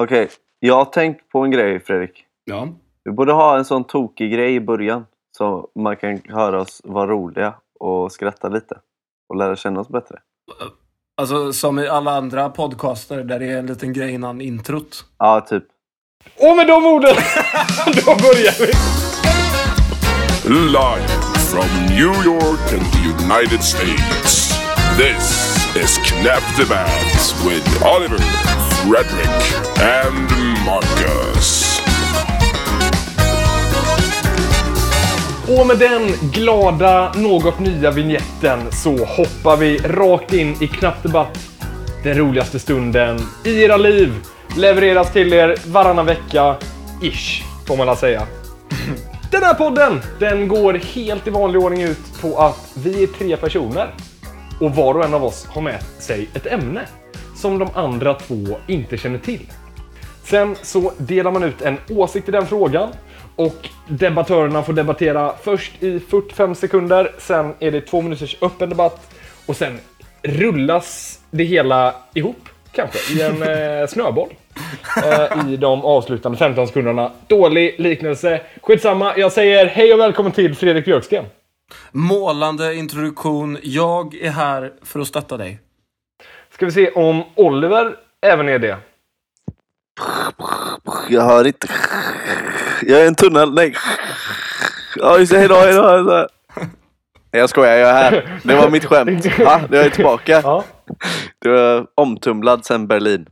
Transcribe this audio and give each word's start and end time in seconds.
Okej, 0.00 0.30
jag 0.60 0.74
har 0.74 0.84
tänkt 0.84 1.28
på 1.28 1.44
en 1.44 1.50
grej 1.50 1.80
Fredrik. 1.80 2.24
Ja. 2.44 2.68
Vi 3.04 3.12
borde 3.12 3.32
ha 3.32 3.58
en 3.58 3.64
sån 3.64 3.84
tokig 3.84 4.32
grej 4.32 4.54
i 4.54 4.60
början. 4.60 5.06
Så 5.38 5.68
man 5.74 5.96
kan 5.96 6.20
höra 6.28 6.60
oss 6.60 6.80
vara 6.84 7.06
roliga 7.06 7.54
och 7.80 8.12
skratta 8.12 8.48
lite. 8.48 8.78
Och 9.28 9.36
lära 9.36 9.56
känna 9.56 9.80
oss 9.80 9.88
bättre. 9.88 10.18
Alltså 11.16 11.52
som 11.52 11.78
i 11.78 11.88
alla 11.88 12.10
andra 12.16 12.48
podcaster 12.48 13.24
där 13.24 13.38
det 13.38 13.46
är 13.46 13.58
en 13.58 13.66
liten 13.66 13.92
grej 13.92 14.10
innan 14.10 14.40
introt. 14.40 15.04
Ja, 15.18 15.40
typ. 15.40 15.64
Och 16.38 16.56
med 16.56 16.66
de 16.66 16.86
orden, 16.86 17.16
då 17.86 18.04
börjar 18.04 18.54
vi! 18.60 18.72
Live 20.48 21.08
from 21.50 21.68
New 21.88 22.24
York 22.26 22.72
and 22.72 22.92
the 22.92 23.24
United 23.24 23.62
States. 23.62 24.54
This 24.96 25.56
is 25.76 25.98
Knap 25.98 26.42
the 26.56 26.66
Bands 26.74 27.46
with 27.46 27.86
Oliver, 27.86 28.18
Frederick, 28.84 29.54
and 29.80 30.30
Marcus. 30.66 31.80
Och 35.48 35.66
med 35.66 35.78
den 35.78 36.30
glada, 36.32 37.12
något 37.12 37.58
nya 37.58 37.90
vignetten 37.90 38.72
så 38.72 39.04
hoppar 39.04 39.56
vi 39.56 39.78
rakt 39.78 40.32
in 40.32 40.62
i 40.62 40.66
knappdebatt. 40.66 41.38
Den 42.02 42.18
roligaste 42.18 42.58
stunden 42.58 43.18
i 43.44 43.62
era 43.62 43.76
liv 43.76 44.12
levereras 44.56 45.12
till 45.12 45.32
er 45.32 45.56
varannan 45.66 46.06
vecka, 46.06 46.56
ish, 47.02 47.42
får 47.66 47.76
man 47.76 47.86
väl 47.86 47.96
säga. 47.96 48.22
Den 49.30 49.42
här 49.42 49.54
podden, 49.54 50.00
den 50.18 50.48
går 50.48 50.74
helt 50.74 51.26
i 51.26 51.30
vanlig 51.30 51.62
ordning 51.62 51.82
ut 51.82 52.20
på 52.20 52.38
att 52.38 52.72
vi 52.74 53.02
är 53.02 53.06
tre 53.06 53.36
personer 53.36 53.94
och 54.60 54.74
var 54.74 54.94
och 54.94 55.04
en 55.04 55.14
av 55.14 55.24
oss 55.24 55.46
har 55.46 55.62
med 55.62 55.82
sig 55.98 56.28
ett 56.34 56.46
ämne 56.46 56.80
som 57.44 57.58
de 57.58 57.68
andra 57.74 58.14
två 58.14 58.36
inte 58.66 58.96
känner 58.96 59.18
till. 59.18 59.46
Sen 60.22 60.56
så 60.62 60.92
delar 60.98 61.30
man 61.30 61.42
ut 61.42 61.62
en 61.62 61.76
åsikt 61.90 62.28
i 62.28 62.32
den 62.32 62.46
frågan 62.46 62.88
och 63.36 63.68
debattörerna 63.88 64.62
får 64.62 64.72
debattera 64.72 65.34
först 65.42 65.82
i 65.82 66.00
45 66.00 66.54
sekunder, 66.54 67.12
sen 67.18 67.54
är 67.58 67.70
det 67.70 67.80
två 67.80 68.02
minuters 68.02 68.36
öppen 68.40 68.68
debatt 68.68 69.14
och 69.46 69.56
sen 69.56 69.78
rullas 70.22 71.18
det 71.30 71.44
hela 71.44 71.94
ihop, 72.14 72.48
kanske, 72.72 73.14
i 73.14 73.22
en 73.22 73.42
eh, 73.42 73.86
snöboll. 73.88 74.28
Eh, 75.04 75.52
I 75.52 75.56
de 75.56 75.84
avslutande 75.84 76.38
15 76.38 76.66
sekunderna. 76.66 77.10
Dålig 77.26 77.74
liknelse. 77.78 78.40
Skitsamma, 78.62 79.12
jag 79.16 79.32
säger 79.32 79.66
hej 79.66 79.92
och 79.94 80.00
välkommen 80.00 80.32
till 80.32 80.54
Fredrik 80.54 80.84
Björksten. 80.84 81.24
Målande 81.92 82.74
introduktion. 82.74 83.58
Jag 83.62 84.14
är 84.14 84.30
här 84.30 84.72
för 84.82 85.00
att 85.00 85.06
stötta 85.06 85.36
dig. 85.36 85.63
Ska 86.54 86.66
vi 86.66 86.72
se 86.72 86.90
om 86.90 87.22
Oliver 87.34 87.96
även 88.22 88.48
är 88.48 88.58
det. 88.58 88.78
Jag 91.08 91.22
hör 91.22 91.46
inte. 91.46 91.68
Jag 92.82 93.00
är 93.00 93.04
i 93.04 93.08
en 93.08 93.14
tunnel. 93.14 93.54
Nej. 93.54 93.74
Ja, 94.96 95.18
just 95.18 95.32
det. 95.32 95.38
Hejdå, 95.38 95.54
hejdå. 95.54 95.88
hejdå. 95.88 96.28
Nej, 96.54 97.40
jag 97.40 97.50
skojar. 97.50 97.76
Jag 97.76 97.90
är 97.90 97.94
här. 97.94 98.40
Det 98.44 98.54
var 98.54 98.70
mitt 98.70 98.84
skämt. 98.84 99.26
Ja, 99.38 99.60
jag 99.70 99.86
är 99.86 99.90
tillbaka. 99.90 100.40
Ja. 100.44 100.64
Du 101.38 101.58
är 101.58 101.86
omtumlad 101.94 102.64
sen 102.64 102.86
Berlin. 102.86 103.26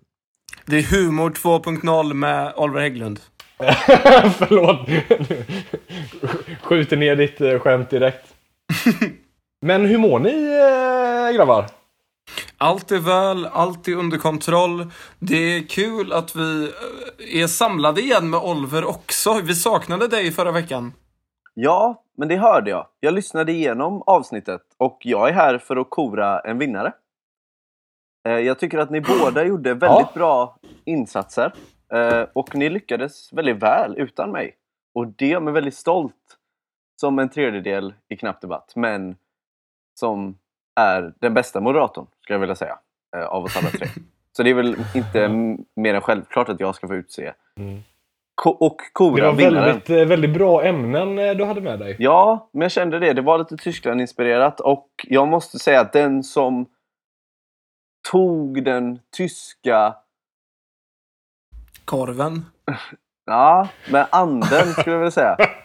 Det 0.66 0.76
är 0.76 0.82
Humor 0.82 1.30
2.0 1.30 2.14
med 2.14 2.52
Oliver 2.56 2.80
Hägglund. 2.80 3.20
Förlåt. 4.38 4.88
Skjuter 6.62 6.96
ner 6.96 7.16
ditt 7.16 7.40
eh, 7.40 7.58
skämt 7.58 7.90
direkt. 7.90 8.34
Men 9.66 9.84
hur 9.86 9.98
mår 9.98 10.18
ni 10.18 10.58
eh, 11.28 11.36
grabbar? 11.36 11.66
Allt 12.62 12.90
är 12.92 12.98
väl, 12.98 13.46
allt 13.46 13.88
är 13.88 13.94
under 13.96 14.18
kontroll. 14.18 14.86
Det 15.18 15.36
är 15.36 15.62
kul 15.68 16.12
att 16.12 16.36
vi 16.36 16.62
eh, 16.64 17.42
är 17.42 17.46
samlade 17.46 18.00
igen 18.00 18.30
med 18.30 18.40
Oliver 18.40 18.84
också. 18.84 19.40
Vi 19.40 19.54
saknade 19.54 20.08
dig 20.08 20.32
förra 20.32 20.52
veckan. 20.52 20.92
Ja, 21.54 22.04
men 22.16 22.28
det 22.28 22.36
hörde 22.36 22.70
jag. 22.70 22.86
Jag 23.00 23.14
lyssnade 23.14 23.52
igenom 23.52 24.02
avsnittet 24.06 24.62
och 24.76 24.98
jag 25.02 25.28
är 25.28 25.32
här 25.32 25.58
för 25.58 25.76
att 25.76 25.90
kora 25.90 26.40
en 26.40 26.58
vinnare. 26.58 26.92
Eh, 28.28 28.32
Jag 28.38 28.58
tycker 28.58 28.78
att 28.78 28.90
ni 28.90 29.00
båda 29.00 29.44
gjorde 29.44 29.74
väldigt 29.74 30.06
Ja. 30.06 30.10
bra 30.14 30.56
insatser. 30.84 31.52
Eh, 31.92 32.26
Och 32.32 32.54
ni 32.56 32.68
lyckades 32.70 33.32
väldigt 33.32 33.56
väl 33.62 33.94
utan 33.98 34.30
mig. 34.30 34.56
Och 34.94 35.06
det 35.06 35.26
gör 35.26 35.40
mig 35.40 35.52
väldigt 35.52 35.74
stolt 35.76 36.38
som 37.00 37.18
en 37.18 37.28
tredjedel 37.28 37.94
i 38.08 38.16
Knapp 38.16 38.40
Debatt. 38.40 38.72
Men 38.76 39.16
som 39.98 40.38
är 40.80 41.14
den 41.20 41.34
bästa 41.34 41.60
moderatorn, 41.60 42.06
skulle 42.20 42.34
jag 42.34 42.40
vilja 42.40 42.54
säga. 42.54 42.78
eh, 43.16 43.24
Av 43.24 43.44
oss 43.44 43.56
alla 43.56 43.68
tre. 43.68 43.86
Så 44.36 44.42
det 44.42 44.50
är 44.50 44.54
väl 44.54 44.76
inte 44.94 45.28
mer 45.76 45.94
än 45.94 46.00
självklart 46.00 46.48
att 46.48 46.60
jag 46.60 46.74
ska 46.74 46.88
få 46.88 46.94
utse 46.94 47.32
Mm. 47.56 47.82
ko- 48.34 48.50
och 48.50 48.76
Det 48.78 48.90
kora 48.92 49.26
var 49.26 49.32
vinnaren. 49.32 49.64
väldigt, 49.66 49.90
eh, 49.90 50.04
väldigt 50.04 50.34
bra 50.34 50.64
ämnen 50.64 51.18
eh, 51.18 51.30
du 51.34 51.44
hade 51.44 51.60
med 51.60 51.78
dig. 51.78 51.96
Ja, 51.98 52.48
men 52.52 52.62
jag 52.62 52.70
kände 52.72 52.98
det. 52.98 53.12
Det 53.12 53.22
var 53.22 53.38
lite 53.38 53.56
Tyskland-inspirerat 53.56 54.60
och 54.60 54.88
jag 55.08 55.28
måste 55.28 55.58
säga 55.58 55.80
att 55.80 55.92
den 55.92 56.22
som 56.22 56.66
tog 58.10 58.64
den 58.64 58.98
tyska, 59.16 59.94
Korven. 61.84 62.44
ja, 63.26 63.68
med 63.90 64.06
anden 64.10 64.66
skulle 64.72 64.92
jag 64.92 64.98
vilja 64.98 65.10
säga, 65.10 65.36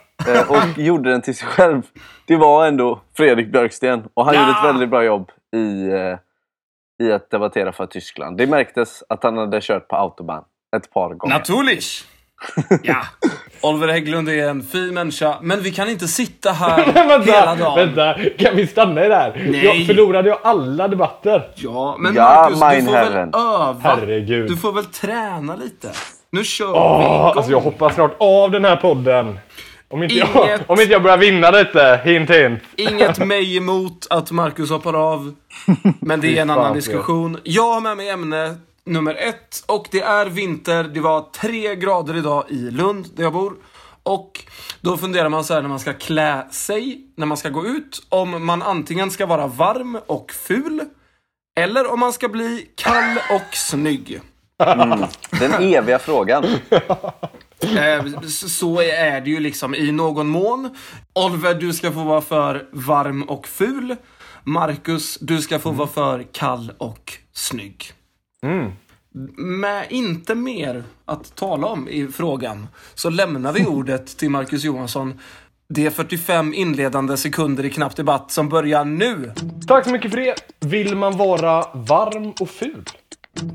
och 0.50 0.78
gjorde 0.78 1.10
den 1.12 1.22
till 1.22 1.36
sig 1.36 1.48
själv. 1.48 1.82
Det 2.26 2.36
var 2.36 2.68
ändå 2.68 3.02
Fredrik 3.18 3.52
Björksten 3.52 4.04
och 4.14 4.26
han 4.26 4.34
Ja! 4.36 4.42
gjorde 4.42 4.52
ett 4.60 4.66
väldigt 4.66 4.90
bra 4.90 5.04
jobb 5.04 5.32
i, 5.56 5.88
eh, 5.92 6.18
i 7.08 7.12
att 7.14 7.30
debattera 7.30 7.72
för 7.72 7.86
Tyskland. 7.86 8.38
Det 8.38 8.48
märktes 8.48 9.04
att 9.10 9.24
han 9.24 9.38
hade 9.38 9.60
kört 9.62 9.88
på 9.88 9.96
autobahn 9.96 10.44
ett 10.78 10.92
par 10.94 11.14
gånger. 11.14 11.34
Naturligt! 11.38 11.86
Ja. 12.84 12.96
Oliver 13.62 13.88
Hägglund 13.88 14.30
är 14.30 14.50
en 14.50 14.64
fin 14.64 14.94
människa, 14.94 15.38
men 15.42 15.60
vi 15.62 15.72
kan 15.72 15.90
inte 15.90 16.08
sitta 16.08 16.52
här 16.52 16.78
Men 16.94 16.96
hela 17.24 17.46
vänta, 17.46 17.56
dagen. 17.56 17.76
vänta, 17.94 18.16
kan 18.38 18.56
vi 18.56 18.68
stanna 18.68 19.06
i 19.06 19.10
det 19.10 19.16
här? 19.16 19.46
Nej. 19.52 19.66
Jag 19.66 19.88
förlorade 19.88 20.30
jag 20.30 20.38
alla 20.44 20.88
debatter. 20.88 21.48
Ja, 21.56 21.96
men 22.00 22.16
Ja, 22.16 22.50
Marcus, 22.60 22.80
du 22.86 22.86
får 22.86 22.94
Herren. 22.98 23.32
väl 23.32 23.42
öva? 23.42 23.76
Herregud. 23.84 24.50
Du 24.50 24.58
får 24.58 24.72
väl 24.72 24.86
träna 24.86 25.56
lite? 25.56 25.92
Nu 26.30 26.44
kör 26.44 26.66
vi 26.68 26.72
Åh, 26.74 27.02
igång. 27.02 27.32
alltså 27.38 27.52
jag 27.52 27.60
hoppar 27.60 27.90
snart 27.90 28.16
av 28.20 28.52
den 28.52 28.66
här 28.66 28.76
podden. 28.76 29.40
Om 29.90 30.04
inte, 30.04 30.16
jag, 30.16 30.30
Inget- 30.30 30.70
om 30.70 30.80
inte 30.82 30.92
jag 30.94 31.04
börjar 31.04 31.18
vinna 31.18 31.52
lite, 31.52 32.02
hint 32.04 32.30
hint. 32.30 32.64
Inget 32.76 33.18
mig 33.26 33.58
emot 33.58 34.08
att 34.10 34.32
Marcus 34.32 34.70
hoppar 34.70 34.94
av. 34.94 35.36
Men 36.02 36.22
det 36.22 36.38
är 36.38 36.42
en 36.42 36.50
annan 36.50 36.74
diskussion. 36.74 37.38
Jag 37.44 37.74
har 37.74 37.82
med 37.82 37.98
mig 37.98 38.10
ämne 38.10 38.56
nummer 38.86 39.16
ett 39.16 39.64
och 39.66 39.88
det 39.92 40.02
är 40.02 40.26
vinter. 40.26 40.84
Det 40.84 41.00
var 41.00 41.22
tre 41.22 41.76
grader 41.76 42.18
idag 42.18 42.44
i 42.50 42.56
Lund, 42.72 43.08
där 43.16 43.24
jag 43.24 43.34
bor. 43.34 43.54
Och 44.04 44.44
då 44.82 44.98
funderar 44.98 45.30
man 45.30 45.44
så 45.44 45.54
här 45.54 45.62
när 45.62 45.70
man 45.70 45.80
ska 45.80 45.94
klä 45.94 46.48
sig, 46.52 47.02
när 47.16 47.26
man 47.26 47.38
ska 47.38 47.50
gå 47.50 47.66
ut, 47.66 48.00
om 48.10 48.46
man 48.46 48.62
antingen 48.62 49.12
ska 49.12 49.26
vara 49.26 49.48
varm 49.48 50.00
och 50.08 50.32
ful 50.32 50.82
eller 51.60 51.92
om 51.94 52.00
man 52.00 52.14
ska 52.14 52.30
bli 52.30 52.68
kall 52.76 53.18
och 53.32 53.56
snygg. 53.56 54.22
Den 55.40 55.54
eviga 55.64 56.00
frågan. 56.00 56.46
Eh, 57.62 58.22
Så 58.28 58.82
är 58.82 59.22
det 59.22 59.30
ju 59.30 59.40
liksom 59.40 59.76
i 59.76 59.92
någon 59.92 60.28
mån. 60.28 60.70
Oliver, 61.14 61.54
du 61.54 61.74
ska 61.74 61.92
få 61.92 62.04
vara 62.04 62.22
för 62.22 62.68
varm 62.72 63.24
och 63.24 63.48
ful. 63.48 63.96
Marcus, 64.44 65.18
du 65.22 65.42
ska 65.42 65.60
få 65.60 65.72
vara 65.72 65.88
för 65.88 66.24
kall 66.32 66.72
och 66.78 67.14
snygg. 67.34 67.84
Med 69.38 69.86
inte 69.90 70.36
mer 70.36 70.84
att 71.06 71.36
tala 71.36 71.68
om 71.68 71.88
i 71.90 72.08
frågan 72.08 72.68
så 72.94 73.10
lämnar 73.10 73.54
vi 73.54 73.66
ordet 73.66 74.18
till 74.18 74.30
Marcus 74.30 74.64
Johansson. 74.64 75.20
Det 75.70 75.86
är 75.86 75.90
45 75.90 76.54
inledande 76.54 77.18
sekunder 77.18 77.66
i 77.66 77.70
knapp 77.70 77.96
debatt 77.96 78.32
som 78.32 78.50
börjar 78.50 78.86
nu. 78.86 79.32
Tack 79.68 79.84
så 79.86 79.92
mycket 79.92 80.12
för 80.12 80.18
det. 80.18 80.36
Vill 80.60 80.96
man 80.96 81.18
vara 81.18 81.66
varm 81.74 82.34
och 82.40 82.50
ful? 82.50 82.84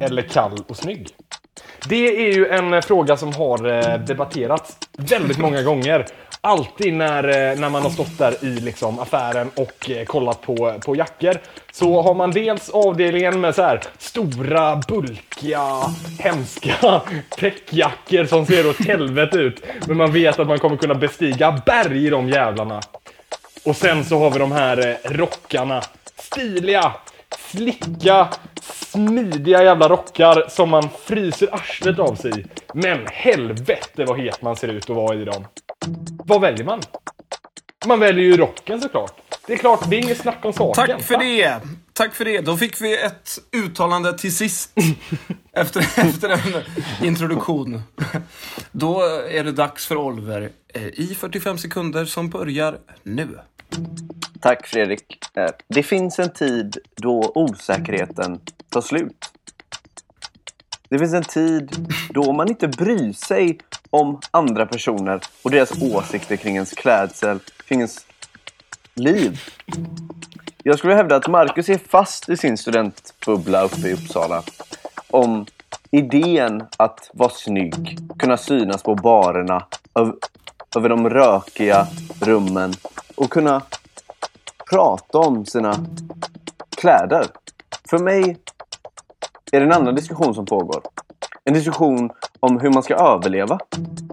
Eller 0.00 0.22
kall 0.22 0.58
och 0.66 0.76
snygg? 0.76 1.08
Det 1.88 2.28
är 2.28 2.34
ju 2.34 2.46
en 2.46 2.74
eh, 2.74 2.80
fråga 2.80 3.16
som 3.16 3.32
har 3.32 3.68
eh, 3.68 3.98
debatterats 3.98 4.76
väldigt 4.98 5.38
många 5.38 5.62
gånger. 5.62 6.06
Alltid 6.40 6.94
när, 6.94 7.24
eh, 7.24 7.58
när 7.58 7.68
man 7.68 7.82
har 7.82 7.90
stått 7.90 8.18
där 8.18 8.44
i 8.44 8.60
liksom, 8.60 8.98
affären 8.98 9.50
och 9.56 9.90
kollat 10.06 10.42
på, 10.42 10.74
på 10.84 10.96
jackor 10.96 11.38
så 11.72 12.02
har 12.02 12.14
man 12.14 12.30
dels 12.30 12.70
avdelningen 12.70 13.40
med 13.40 13.54
så 13.54 13.62
här 13.62 13.80
stora, 13.98 14.76
bulkiga, 14.88 15.82
hemska 16.18 17.02
täckjackor 17.36 18.24
som 18.24 18.46
ser 18.46 18.68
åt 18.68 18.86
helvete 18.86 19.38
ut. 19.38 19.62
Men 19.86 19.96
man 19.96 20.12
vet 20.12 20.38
att 20.38 20.48
man 20.48 20.58
kommer 20.58 20.76
kunna 20.76 20.94
bestiga 20.94 21.62
berg 21.66 22.06
i 22.06 22.10
de 22.10 22.28
jävlarna. 22.28 22.80
Och 23.64 23.76
sen 23.76 24.04
så 24.04 24.18
har 24.18 24.30
vi 24.30 24.38
de 24.38 24.52
här 24.52 24.98
rockarna. 25.04 25.82
Stiliga, 26.16 26.92
slicka, 27.38 28.28
smidiga 28.92 29.62
jävla 29.62 29.88
rockar 29.88 30.44
som 30.48 30.70
man 30.70 30.88
fryser 31.04 31.54
arslet 31.54 31.98
av 31.98 32.14
sig 32.14 32.40
i. 32.40 32.44
Men 32.74 33.06
helvete 33.06 34.04
vad 34.04 34.20
het 34.20 34.42
man 34.42 34.56
ser 34.56 34.68
ut 34.68 34.90
att 34.90 34.96
vara 34.96 35.16
i 35.16 35.24
dem. 35.24 35.46
Vad 36.24 36.40
väljer 36.40 36.64
man? 36.64 36.80
Man 37.86 38.00
väljer 38.00 38.24
ju 38.24 38.36
rocken 38.36 38.80
såklart. 38.80 39.12
Det 39.46 39.52
är 39.52 39.56
klart, 39.56 39.90
det 39.90 39.96
är 39.96 40.02
inget 40.02 40.18
snack 40.18 40.44
om 40.44 40.52
saken. 40.52 40.86
Tack 40.86 41.02
för 41.02 41.16
det! 41.18 41.60
Tack 41.92 42.14
för 42.14 42.24
det. 42.24 42.40
Då 42.40 42.56
fick 42.56 42.80
vi 42.80 43.02
ett 43.02 43.38
uttalande 43.52 44.18
till 44.18 44.36
sist. 44.36 44.70
efter, 45.52 45.80
efter 45.80 46.28
en 46.28 46.62
introduktion. 47.06 47.82
Då 48.72 49.02
är 49.30 49.44
det 49.44 49.52
dags 49.52 49.86
för 49.86 49.96
Oliver 49.96 50.50
eh, 50.74 50.86
i 50.86 51.16
45 51.20 51.58
sekunder 51.58 52.04
som 52.04 52.30
börjar 52.30 52.78
nu. 53.02 53.38
Tack 54.40 54.66
Fredrik. 54.66 55.18
Eh, 55.34 55.50
det 55.68 55.82
finns 55.82 56.18
en 56.18 56.32
tid 56.32 56.78
då 56.94 57.32
osäkerheten 57.34 58.40
tar 58.68 58.80
slut. 58.80 59.30
Det 60.88 60.98
finns 60.98 61.14
en 61.14 61.24
tid 61.24 61.88
då 62.10 62.32
man 62.32 62.48
inte 62.48 62.68
bryr 62.68 63.12
sig 63.12 63.58
om 63.90 64.20
andra 64.30 64.66
personer 64.66 65.20
och 65.42 65.50
deras 65.50 65.82
åsikter 65.82 66.36
kring 66.36 66.54
ens 66.54 66.72
klädsel, 66.72 67.38
kring 67.68 67.78
ens 67.78 68.06
liv. 68.94 69.40
Jag 70.62 70.78
skulle 70.78 70.94
hävda 70.94 71.16
att 71.16 71.28
Marcus 71.28 71.68
är 71.68 71.78
fast 71.88 72.28
i 72.28 72.36
sin 72.36 72.58
studentbubbla 72.58 73.62
uppe 73.62 73.88
i 73.88 73.92
Uppsala. 73.92 74.42
Om 75.10 75.46
idén 75.90 76.64
att 76.76 77.10
vara 77.14 77.30
snygg, 77.30 77.98
kunna 78.18 78.36
synas 78.36 78.82
på 78.82 78.94
barerna, 78.94 79.66
över 80.76 80.88
de 80.88 81.10
rökiga 81.10 81.86
rummen 82.20 82.74
och 83.16 83.30
kunna 83.30 83.62
prata 84.70 85.18
om 85.18 85.46
sina 85.46 85.74
kläder. 86.76 87.26
För 87.90 87.98
mig 87.98 88.36
är 89.52 89.60
det 89.60 89.66
en 89.66 89.72
annan 89.72 89.94
diskussion 89.94 90.34
som 90.34 90.46
pågår. 90.46 90.82
En 91.44 91.54
diskussion 91.54 92.10
om 92.40 92.60
hur 92.60 92.70
man 92.70 92.82
ska 92.82 92.94
överleva 92.94 93.58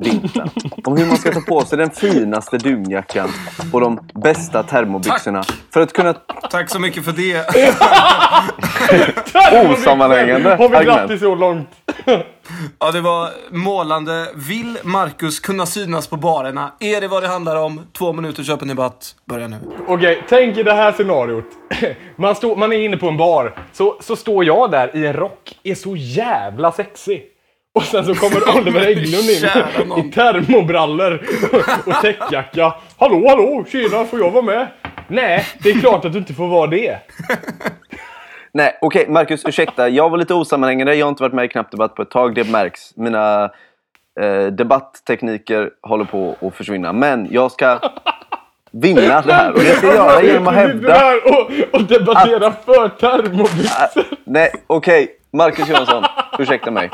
vintern. 0.01 0.50
Om 0.86 0.98
hur 0.98 1.06
man 1.06 1.18
ska 1.18 1.31
ta 1.31 1.42
på 1.42 1.66
sig 1.66 1.78
den 1.78 1.90
finaste 1.90 2.57
dunjackan 2.57 3.30
och 3.74 3.81
de 3.81 4.00
bästa 4.13 4.63
termobyxorna. 4.63 5.44
För 5.74 5.81
att 5.81 5.94
kunna... 5.94 6.13
Tack 6.52 6.69
så 6.69 6.80
mycket 6.80 7.06
för 7.06 7.12
det. 7.12 7.45
Osammanhängande 9.72 10.50
Har 10.50 10.69
vi 10.69 10.75
argument. 10.75 11.00
grattis 11.00 11.19
så 11.19 11.36
långt? 11.36 11.69
Ja, 12.80 12.92
det 12.92 13.01
var 13.01 13.30
målande. 13.50 14.28
Vill 14.36 14.78
Marcus 14.84 15.40
kunna 15.40 15.66
synas 15.66 16.07
på 16.07 16.16
barerna? 16.16 16.72
Är 16.80 17.01
det 17.01 17.07
vad 17.07 17.24
det 17.24 17.28
handlar 17.28 17.56
om? 17.56 17.81
Två 17.98 18.13
minuters 18.13 18.50
öppen 18.50 18.68
debatt 18.68 19.16
börjar 19.25 19.48
nu. 19.48 19.57
Okej, 19.88 20.24
tänk 20.30 20.57
i 20.57 20.63
det 20.63 20.74
här 20.74 20.92
scenariot. 20.92 21.46
Man, 22.16 22.36
står, 22.36 22.56
man 22.56 22.74
är 22.74 22.78
inne 22.78 22.98
på 22.98 23.07
en 23.07 23.18
bar, 23.18 23.56
så, 23.74 23.98
så 24.01 24.16
står 24.16 24.46
jag 24.46 24.72
där 24.72 24.96
i 24.96 25.06
en 25.06 25.13
rock, 25.13 25.60
är 25.63 25.75
så 25.75 25.96
jävla 25.96 26.72
sexig. 26.72 27.24
Och 27.75 27.84
sen 27.84 28.06
så 28.06 28.16
kommer 28.16 28.57
Oliver 28.57 28.80
Hägglund 28.80 29.30
Kära 29.40 29.84
in 29.84 30.06
i 30.07 30.12
termobrallor 30.12 31.22
och 31.86 32.02
täckjacka. 32.02 32.74
Hallå, 32.98 33.28
hallå, 33.28 33.66
tjena, 33.72 34.06
får 34.06 34.19
jag 34.19 34.31
vara 34.31 34.44
med? 34.44 34.68
Nej, 35.07 35.45
det 35.63 35.69
är 35.69 35.80
klart 35.80 36.06
att 36.06 36.13
du 36.13 36.19
inte 36.19 36.34
får 36.34 36.48
vara 36.48 36.68
det. 36.68 37.00
Nej, 38.51 38.78
okej 38.81 39.06
Marcus, 39.10 39.46
ursäkta. 39.46 39.90
Jag 39.90 40.10
var 40.10 40.18
lite 40.18 40.34
osammanhängande. 40.34 40.96
Jag 40.96 41.06
har 41.06 41.10
inte 41.10 41.24
varit 41.24 41.34
med 41.34 41.46
i 41.46 41.48
Knappt 41.48 41.72
Debatt 41.72 41.96
på 41.96 42.01
ett 42.01 42.10
tag. 42.12 42.36
Det 42.36 42.50
märks. 42.50 42.96
Mina 42.98 43.44
eh, 44.22 44.46
debatttekniker 44.46 45.69
håller 45.81 46.06
på 46.06 46.36
att 46.42 46.56
försvinna. 46.56 46.94
Men 46.94 47.28
jag 47.31 47.51
ska 47.51 47.80
vinna 48.72 49.22
det 49.22 49.34
här. 49.34 49.51
Och 49.51 49.60
det 49.60 49.74
ska 49.75 49.88
jag 49.88 49.96
göra 49.96 50.22
genom 50.24 50.48
att 50.48 50.54
hävda... 50.56 51.12
och, 51.25 51.51
och 51.75 51.84
debatterar 51.84 52.51
för 52.66 52.90
termobyxor. 52.90 54.18
Nej, 54.24 54.52
okej. 54.68 55.07
Marcus 55.34 55.69
Johansson, 55.69 56.04
ursäkta 56.40 56.72
mig. 56.72 56.90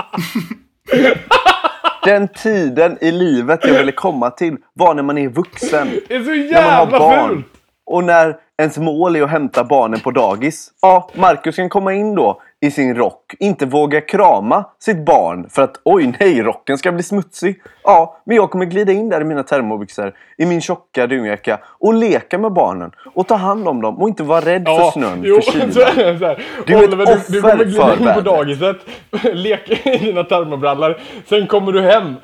Den 2.04 2.28
tiden 2.28 2.98
i 3.02 3.12
livet 3.12 3.60
jag 3.64 3.74
ville 3.78 3.92
komma 3.92 4.30
till 4.30 4.58
var 4.74 4.94
när 4.94 5.04
man 5.04 5.18
är 5.18 5.30
vuxen. 5.30 5.90
Det 6.08 6.16
är 6.16 6.24
så 6.24 6.30
När 6.30 6.62
man 6.64 6.74
har 6.74 6.80
jävla 6.82 7.00
barn. 7.00 7.30
fult. 7.30 7.46
Och 7.86 8.04
när 8.04 8.38
ens 8.58 8.78
mål 8.78 9.16
är 9.16 9.22
att 9.22 9.30
hämta 9.30 9.64
barnen 9.64 10.00
på 10.00 10.12
dagis. 10.12 10.72
Ja, 10.82 11.10
Marcus 11.14 11.56
kan 11.56 11.70
komma 11.70 11.94
in 11.94 12.16
då 12.16 12.42
i 12.66 12.72
sin 12.72 12.96
rock. 12.96 13.36
Inte 13.40 13.66
våga 13.66 14.02
krama 14.02 14.66
sitt 14.80 15.06
barn 15.06 15.50
för 15.50 15.62
att 15.62 15.82
oj 15.86 16.16
nej, 16.20 16.44
rocken 16.44 16.78
ska 16.78 16.92
bli 16.92 17.04
smutsig. 17.04 17.62
Ja, 17.84 18.22
men 18.26 18.36
jag 18.36 18.52
kommer 18.52 18.66
glida 18.66 18.92
in 18.92 19.10
där 19.10 19.22
i 19.22 19.24
mina 19.24 19.44
termobyxor, 19.44 20.14
i 20.38 20.46
min 20.46 20.62
tjocka 20.62 21.08
dunjacka 21.08 21.60
och 21.66 21.94
leka 21.94 22.38
med 22.38 22.54
barnen. 22.54 22.92
Och 23.14 23.28
ta 23.28 23.36
hand 23.36 23.68
om 23.68 23.82
dem 23.82 23.98
och 23.98 24.10
inte 24.10 24.24
vara 24.24 24.42
rädd 24.42 24.66
för 24.66 24.92
snön, 24.92 25.22
jo, 25.24 25.42
för 25.42 25.52
så 25.72 25.80
är 25.80 25.92
kylan. 25.92 26.14
det 26.14 26.20
så 26.20 26.26
här. 26.26 26.44
Du 26.66 26.74
är 26.74 26.84
ett 26.84 26.94
Oliver, 26.94 27.06
du, 27.06 27.32
du 27.32 27.40
offer 27.40 27.52
kommer 27.52 27.66
glida 27.66 27.94
in 27.94 28.00
på 28.00 28.06
världen. 28.06 28.24
dagiset, 28.24 28.78
leka 29.34 29.90
i 29.90 29.98
dina 29.98 30.24
termobrallor, 30.24 30.98
sen 31.30 31.48
kommer 31.48 31.72
du 31.72 31.82
hem 31.82 32.16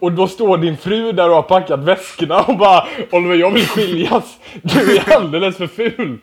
och 0.00 0.12
då 0.12 0.28
står 0.28 0.58
din 0.58 0.76
fru 0.76 1.12
där 1.12 1.28
och 1.28 1.34
har 1.34 1.42
packat 1.42 1.80
väskorna 1.80 2.40
och 2.40 2.56
bara 2.56 2.84
Oliver, 3.12 3.34
jag 3.34 3.50
vill 3.50 3.66
skiljas. 3.66 4.38
Du 4.62 4.96
är 4.96 5.16
alldeles 5.16 5.56
för 5.56 5.66
ful. 5.66 6.18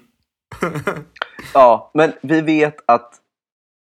Ja, 1.54 1.92
men 1.94 2.14
vi 2.22 2.42
vet 2.42 2.76
att 2.86 3.12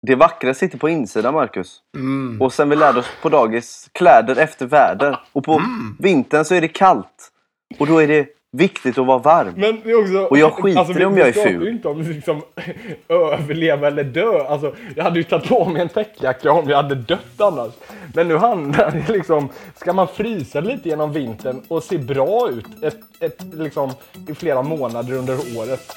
det 0.07 0.15
vackra 0.15 0.55
sitter 0.55 0.79
på 0.79 0.89
insidan, 0.89 1.35
Marcus. 1.35 1.79
Mm. 1.97 2.43
Och 2.43 2.53
sen 2.53 2.69
vi 2.71 2.77
lärde 2.77 2.99
oss 2.99 3.07
på 3.23 3.29
dagis, 3.29 3.89
kläder 3.93 4.37
efter 4.37 4.67
väder. 4.67 5.21
Och 5.33 5.45
på 5.45 5.53
Mm. 5.53 5.97
vintern 5.99 6.45
så 6.45 6.55
är 6.55 6.61
det 6.61 6.69
kallt. 6.69 7.31
Och 7.79 7.87
då 7.87 8.03
är 8.03 8.09
det 8.09 8.27
viktigt 8.53 8.99
att 8.99 9.07
vara 9.07 9.19
varm. 9.19 9.53
Men 9.57 9.81
det 9.85 9.91
är 9.91 10.01
också, 10.03 10.19
Och 10.19 10.39
jag 10.39 10.53
skiter 10.53 10.95
vi- 10.95 11.03
i 11.03 11.05
om 11.05 11.19
jag 11.19 11.29
är 11.29 11.33
ful. 11.33 11.69
inte 11.69 11.89
om 11.89 12.03
liksom, 12.03 12.43
överleva 13.09 13.87
eller 13.87 14.05
dö. 14.05 14.45
Alltså, 14.49 14.75
jag 14.97 15.05
hade 15.05 15.19
ju 15.19 15.23
tagit 15.25 15.49
på 15.49 15.65
mig 15.69 15.83
en 15.83 15.89
täckjacka 15.89 16.53
om 16.53 16.69
jag 16.69 16.77
hade 16.77 16.95
dött 16.95 17.41
annars. 17.41 17.73
Men 18.15 18.29
nu 18.29 18.37
handlar 18.37 18.91
det 18.91 19.13
liksom, 19.13 19.49
ska 19.77 19.93
man 19.93 20.09
frysa 20.09 20.61
lite 20.61 20.89
genom 20.89 21.13
vintern 21.13 21.63
och 21.69 21.83
se 21.83 21.99
bra 21.99 22.51
ut 22.51 22.85
ett, 22.85 22.99
ett, 23.21 23.43
liksom, 23.55 23.91
i 24.29 24.35
flera 24.35 24.63
månader 24.63 25.13
under 25.13 25.35
året. 25.59 25.93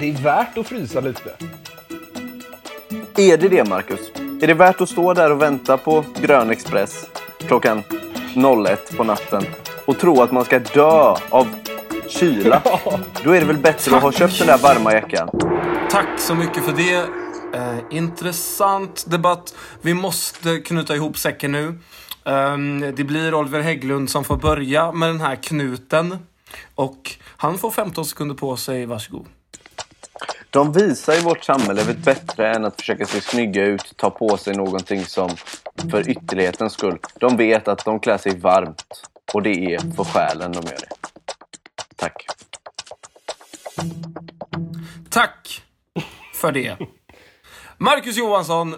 Det 0.00 0.08
är 0.08 0.22
värt 0.22 0.58
att 0.58 0.66
frysa 0.66 1.00
lite. 1.00 1.30
Är 3.18 3.36
det 3.36 3.48
det, 3.48 3.68
Marcus? 3.68 4.00
Är 4.40 4.46
det 4.46 4.54
värt 4.54 4.80
att 4.80 4.88
stå 4.88 5.14
där 5.14 5.32
och 5.32 5.42
vänta 5.42 5.76
på 5.76 6.04
Grön 6.20 6.50
Express 6.50 7.04
klockan 7.38 7.82
01 8.66 8.96
på 8.96 9.04
natten 9.04 9.42
och 9.86 9.98
tro 9.98 10.22
att 10.22 10.32
man 10.32 10.44
ska 10.44 10.58
dö 10.58 11.16
av 11.30 11.46
kyla? 12.08 12.62
Då 13.24 13.30
är 13.30 13.40
det 13.40 13.46
väl 13.46 13.58
bättre 13.58 13.96
att 13.96 14.02
ha 14.02 14.12
köpt 14.12 14.38
den 14.38 14.46
där 14.46 14.58
varma 14.58 14.92
jackan. 14.92 15.28
Tack 15.90 16.20
så 16.20 16.34
mycket 16.34 16.64
för 16.64 16.72
det. 16.72 16.96
Eh, 17.58 17.78
intressant 17.90 19.04
debatt. 19.10 19.54
Vi 19.82 19.94
måste 19.94 20.58
knyta 20.58 20.94
ihop 20.96 21.18
säcken 21.18 21.52
nu. 21.52 21.78
Ehm, 22.24 22.80
det 22.96 23.04
blir 23.04 23.34
Oliver 23.34 23.60
Hägglund 23.60 24.10
som 24.10 24.24
får 24.24 24.36
börja 24.36 24.92
med 24.92 25.08
den 25.08 25.20
här 25.20 25.36
knuten. 25.36 26.18
Och 26.74 27.16
han 27.36 27.58
får 27.58 27.70
15 27.70 28.04
sekunder 28.04 28.34
på 28.34 28.56
sig. 28.56 28.86
Varsågod. 28.86 29.26
De 30.50 30.72
visar 30.72 31.18
i 31.18 31.20
vårt 31.20 31.44
samhälle 31.44 31.82
vet 31.82 31.98
bättre 31.98 32.54
än 32.54 32.64
att 32.64 32.76
försöka 32.80 33.06
se 33.06 33.20
snygga 33.20 33.64
ut, 33.64 33.96
ta 33.96 34.10
på 34.10 34.36
sig 34.36 34.56
någonting 34.56 35.04
som 35.04 35.30
för 35.90 36.10
ytterlighetens 36.10 36.72
skull. 36.72 36.98
De 37.20 37.36
vet 37.36 37.68
att 37.68 37.84
de 37.84 38.00
klär 38.00 38.18
sig 38.18 38.38
varmt 38.38 38.84
och 39.32 39.42
det 39.42 39.74
är 39.74 39.78
för 39.96 40.04
själen 40.04 40.52
de 40.52 40.58
gör 40.58 40.78
det. 40.80 40.88
Tack. 41.96 42.26
Tack 45.10 45.62
för 46.34 46.52
det. 46.52 46.76
Marcus 47.78 48.16
Johansson, 48.16 48.74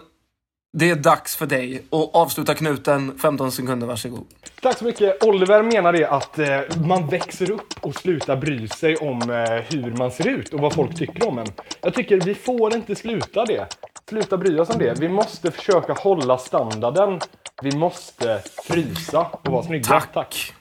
det 0.72 0.90
är 0.90 0.96
dags 0.96 1.36
för 1.36 1.46
dig 1.46 1.82
att 1.90 2.14
avsluta 2.14 2.54
knuten. 2.54 3.18
15 3.18 3.52
sekunder, 3.52 3.86
varsågod. 3.86 4.26
Tack 4.62 4.78
så 4.78 4.84
mycket. 4.84 5.24
Oliver 5.24 5.62
menar 5.62 5.92
det 5.92 6.04
att 6.04 6.38
eh, 6.38 6.60
man 6.86 7.06
växer 7.06 7.50
upp 7.50 7.74
och 7.80 7.94
slutar 7.94 8.36
bry 8.36 8.68
sig 8.68 8.96
om 8.96 9.30
eh, 9.30 9.64
hur 9.70 9.96
man 9.96 10.10
ser 10.10 10.28
ut 10.28 10.54
och 10.54 10.60
vad 10.60 10.74
folk 10.74 10.96
tycker 10.96 11.28
om 11.28 11.38
en. 11.38 11.46
Jag 11.80 11.94
tycker 11.94 12.20
vi 12.20 12.34
får 12.34 12.74
inte 12.74 12.94
sluta 12.94 13.44
det. 13.44 13.66
Sluta 14.08 14.36
bry 14.36 14.58
oss 14.58 14.70
om 14.70 14.78
det. 14.78 15.00
Vi 15.00 15.08
måste 15.08 15.50
försöka 15.50 15.92
hålla 15.92 16.38
standarden. 16.38 17.20
Vi 17.62 17.76
måste 17.76 18.42
frysa 18.64 19.20
och 19.20 19.52
vara 19.52 19.62
snygga. 19.62 19.84
Tack. 19.84 20.12
Tack. 20.12 20.54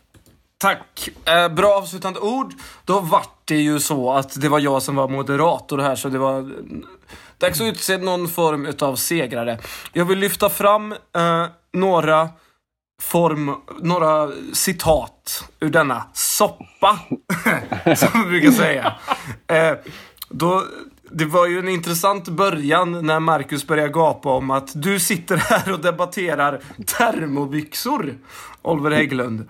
Tack. 0.58 1.10
Eh, 1.26 1.50
bra 1.50 1.68
avslutande 1.68 2.20
ord. 2.20 2.54
Då 2.86 3.00
vart 3.00 3.38
det 3.46 3.58
ju 3.58 3.80
så 3.80 4.14
att 4.14 4.42
det 4.42 4.50
var 4.50 4.60
jag 4.60 4.82
som 4.82 4.96
var 4.96 5.08
moderator 5.08 5.78
här, 5.78 5.96
så 5.96 6.10
det 6.10 6.18
var 6.18 6.52
dags 7.38 7.62
att 7.62 7.68
utse 7.68 7.98
någon 7.98 8.28
form 8.28 8.66
utav 8.66 8.96
segrare. 8.96 9.60
Jag 9.94 10.06
vill 10.06 10.20
lyfta 10.20 10.50
fram 10.50 10.92
eh, 10.92 11.46
några 11.74 12.30
form, 13.02 13.56
några 13.82 14.30
citat 14.54 15.44
ur 15.60 15.70
denna 15.70 16.04
soppa, 16.14 17.00
som 17.96 18.24
vi 18.24 18.30
brukar 18.30 18.52
säga. 18.52 18.96
Eh, 19.48 19.74
då, 20.30 20.64
det 21.12 21.26
var 21.26 21.48
ju 21.48 21.60
en 21.60 21.70
intressant 21.70 22.28
början 22.28 23.06
när 23.06 23.20
Marcus 23.20 23.68
började 23.68 23.90
gapa 23.90 24.30
om 24.30 24.52
att 24.52 24.82
du 24.82 25.00
sitter 25.00 25.38
här 25.38 25.72
och 25.72 25.80
debatterar 25.80 26.62
termobyxor, 26.86 28.18
Oliver 28.62 28.92
Hägglund. 28.92 29.50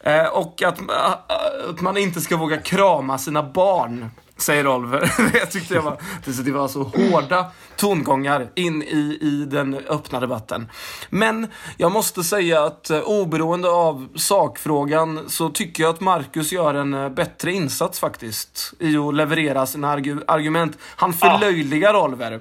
Eh, 0.00 0.26
och 0.26 0.62
att, 0.62 0.80
eh, 0.80 1.70
att 1.70 1.80
man 1.80 1.96
inte 1.96 2.20
ska 2.20 2.36
våga 2.36 2.56
krama 2.56 3.18
sina 3.18 3.42
barn, 3.42 4.10
säger 4.42 4.66
Oliver. 4.66 5.12
jag 5.34 5.50
tyckte 5.50 5.74
det 5.74 5.80
var, 5.80 5.96
det 6.44 6.52
var 6.52 6.68
så 6.68 6.82
hårda 6.82 7.46
tongångar 7.76 8.50
in 8.54 8.82
i, 8.82 9.18
i 9.20 9.46
den 9.50 9.74
öppna 9.74 10.20
debatten. 10.20 10.68
Men 11.10 11.46
jag 11.76 11.92
måste 11.92 12.24
säga 12.24 12.64
att 12.64 12.90
eh, 12.90 13.00
oberoende 13.00 13.70
av 13.70 14.08
sakfrågan 14.16 15.20
så 15.28 15.48
tycker 15.48 15.82
jag 15.82 15.90
att 15.90 16.00
Marcus 16.00 16.52
gör 16.52 16.74
en 16.74 16.94
eh, 16.94 17.08
bättre 17.08 17.52
insats 17.52 18.00
faktiskt 18.00 18.72
i 18.78 18.96
att 18.96 19.14
leverera 19.14 19.66
sina 19.66 19.90
argu 19.90 20.20
argument. 20.26 20.78
Han 20.82 21.12
förlöjligar 21.12 22.04
Oliver. 22.04 22.40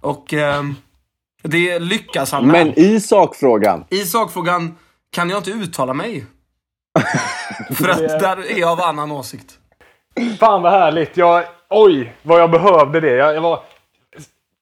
Och 0.00 0.34
eh, 0.34 0.62
det 1.42 1.78
lyckas 1.78 2.32
han 2.32 2.46
med. 2.46 2.66
Men 2.66 2.78
i 2.78 3.00
sakfrågan. 3.00 3.84
I 3.90 4.04
sakfrågan 4.04 4.76
kan 5.10 5.30
jag 5.30 5.38
inte 5.38 5.50
uttala 5.50 5.94
mig. 5.94 6.26
För 7.74 7.88
att 7.88 7.98
där 7.98 8.50
är 8.50 8.58
jag 8.58 8.70
av 8.70 8.80
annan 8.80 9.10
åsikt. 9.12 9.57
Fan 10.38 10.62
vad 10.62 10.72
härligt. 10.72 11.16
Jag, 11.16 11.44
oj, 11.70 12.12
vad 12.22 12.40
jag 12.40 12.50
behövde 12.50 13.00
det. 13.00 13.10
Jag, 13.16 13.34
jag 13.34 13.40
var 13.40 13.60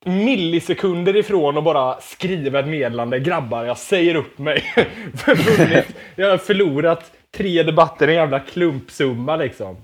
millisekunder 0.04 1.16
ifrån 1.16 1.58
att 1.58 1.64
bara 1.64 2.00
skriva 2.00 2.60
ett 2.60 2.68
meddelande. 2.68 3.20
Grabbar, 3.20 3.64
jag 3.64 3.78
säger 3.78 4.14
upp 4.14 4.38
mig. 4.38 4.64
jag 6.16 6.30
har 6.30 6.38
förlorat 6.38 7.12
tre 7.36 7.62
debatter, 7.62 8.08
en 8.08 8.14
jävla 8.14 8.40
klumpsumma 8.40 9.36
liksom. 9.36 9.76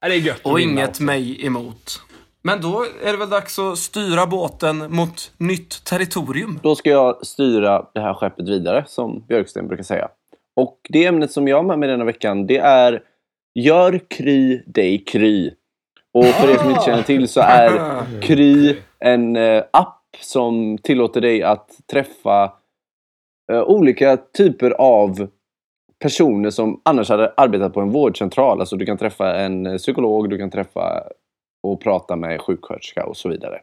Det 0.00 0.06
är 0.06 0.18
gött 0.18 0.40
Och 0.42 0.60
inget 0.60 0.88
också. 0.88 1.02
mig 1.02 1.46
emot. 1.46 2.00
Men 2.42 2.60
då 2.60 2.84
är 3.04 3.12
det 3.12 3.18
väl 3.18 3.30
dags 3.30 3.58
att 3.58 3.78
styra 3.78 4.26
båten 4.26 4.94
mot 4.94 5.32
nytt 5.36 5.84
territorium. 5.84 6.60
Då 6.62 6.76
ska 6.76 6.90
jag 6.90 7.26
styra 7.26 7.86
det 7.94 8.00
här 8.00 8.14
skeppet 8.14 8.48
vidare, 8.48 8.84
som 8.88 9.24
Björksten 9.28 9.68
brukar 9.68 9.84
säga. 9.84 10.08
Och 10.56 10.80
det 10.88 11.04
ämnet 11.04 11.32
som 11.32 11.48
jag 11.48 11.56
har 11.56 11.62
med 11.62 11.78
mig 11.78 11.88
denna 11.88 12.04
veckan, 12.04 12.46
det 12.46 12.58
är 12.58 13.02
Gör 13.58 14.00
Kry 14.08 14.62
dig 14.66 14.98
Kry. 14.98 15.50
Och 16.12 16.24
för 16.24 16.52
er 16.52 16.56
som 16.56 16.70
inte 16.70 16.82
känner 16.82 17.02
till 17.02 17.28
så 17.28 17.40
är 17.40 17.70
Kry 18.22 18.76
en 18.98 19.36
eh, 19.36 19.64
app 19.70 20.16
som 20.20 20.78
tillåter 20.78 21.20
dig 21.20 21.42
att 21.42 21.70
träffa 21.92 22.52
eh, 23.52 23.62
olika 23.62 24.16
typer 24.16 24.70
av 24.70 25.28
personer 25.98 26.50
som 26.50 26.80
annars 26.84 27.08
hade 27.08 27.32
arbetat 27.36 27.74
på 27.74 27.80
en 27.80 27.90
vårdcentral. 27.90 28.60
Alltså 28.60 28.76
du 28.76 28.86
kan 28.86 28.98
träffa 28.98 29.36
en 29.36 29.66
eh, 29.66 29.76
psykolog, 29.76 30.30
du 30.30 30.38
kan 30.38 30.50
träffa 30.50 31.02
och 31.62 31.80
prata 31.80 32.16
med 32.16 32.40
sjuksköterska 32.40 33.06
och 33.06 33.16
så 33.16 33.28
vidare. 33.28 33.60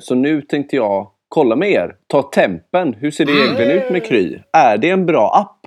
Så 0.00 0.14
nu 0.14 0.42
tänkte 0.42 0.76
jag 0.76 1.10
kolla 1.28 1.56
med 1.56 1.70
er. 1.70 1.96
Ta 2.06 2.22
tempen. 2.22 2.94
Hur 2.94 3.10
ser 3.10 3.24
det 3.24 3.32
egentligen 3.32 3.70
ut 3.70 3.90
med 3.90 4.04
Kry? 4.04 4.38
Är 4.52 4.78
det 4.78 4.90
en 4.90 5.06
bra 5.06 5.30
app? 5.34 5.66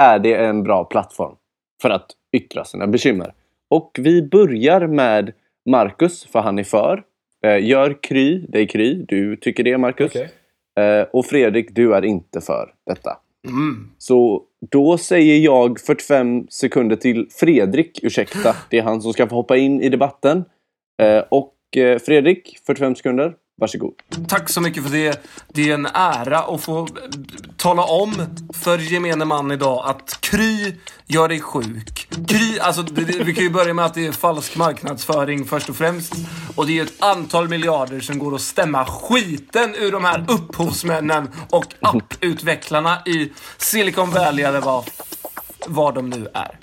Är 0.00 0.18
det 0.18 0.34
en 0.34 0.62
bra 0.62 0.84
plattform 0.84 1.36
för 1.82 1.90
att 1.90 2.06
yttra 2.36 2.64
sina 2.64 2.86
bekymmer? 2.86 3.32
Och 3.70 3.96
vi 3.98 4.22
börjar 4.22 4.86
med 4.86 5.32
Marcus, 5.70 6.24
för 6.24 6.40
han 6.40 6.58
är 6.58 6.64
för. 6.64 7.02
Eh, 7.46 7.64
Gör 7.66 8.02
Kry 8.02 8.38
dig 8.48 8.66
Kry. 8.66 9.04
Du 9.08 9.36
tycker 9.36 9.64
det, 9.64 9.78
Marcus. 9.78 10.10
Okej. 10.10 10.30
Eh, 10.80 11.06
Och 11.12 11.26
Fredrik, 11.26 11.74
du 11.74 11.94
är 11.94 12.04
inte 12.04 12.40
för 12.40 12.74
detta. 12.86 13.18
Mm. 13.48 13.90
Så 13.98 14.42
då 14.70 14.98
säger 14.98 15.38
jag 15.38 15.80
45 15.80 16.46
sekunder 16.50 16.96
till 16.96 17.26
Fredrik, 17.30 18.00
ursäkta. 18.02 18.56
Det 18.70 18.78
är 18.78 18.82
han 18.82 19.02
som 19.02 19.12
ska 19.12 19.26
få 19.28 19.34
hoppa 19.34 19.56
in 19.56 19.80
i 19.82 19.88
debatten. 19.88 20.44
Eh, 21.02 21.22
Och 21.28 21.54
Fredrik, 22.06 22.58
45 22.66 22.94
sekunder. 22.94 23.34
Varsågod. 23.60 23.94
Tack 24.28 24.48
så 24.48 24.60
mycket 24.60 24.82
för 24.82 24.90
det. 24.90 25.26
Det 25.48 25.70
är 25.70 25.74
en 25.74 25.86
ära 25.86 26.38
att 26.38 26.60
få 26.60 26.88
tala 27.56 27.82
om 27.82 28.14
för 28.52 28.78
gemene 28.78 29.24
man 29.24 29.50
idag 29.50 29.82
att 29.86 30.18
Kry 30.20 30.74
gör 31.06 31.28
dig 31.28 31.40
sjuk. 31.40 32.08
Kry, 32.28 32.58
alltså 32.58 32.82
det, 32.82 33.04
det, 33.04 33.24
vi 33.24 33.34
kan 33.34 33.44
ju 33.44 33.50
börja 33.50 33.74
med 33.74 33.84
att 33.84 33.94
det 33.94 34.06
är 34.06 34.12
falsk 34.12 34.56
marknadsföring 34.56 35.44
först 35.44 35.68
och 35.68 35.76
främst. 35.76 36.14
Och 36.56 36.66
det 36.66 36.78
är 36.78 36.82
ett 36.82 37.02
antal 37.02 37.48
miljarder 37.48 38.00
som 38.00 38.18
går 38.18 38.34
att 38.34 38.40
stämma 38.40 38.84
skiten 38.84 39.74
ur 39.74 39.92
de 39.92 40.04
här 40.04 40.24
upphovsmännen 40.28 41.28
och 41.50 41.66
apputvecklarna 41.80 42.98
i 43.06 43.32
Silicon 43.58 44.10
Valley 44.10 44.44
eller 44.44 44.60
vad 44.60 44.84
vad 45.66 45.94
de 45.94 46.10
nu 46.10 46.28
är. 46.34 46.58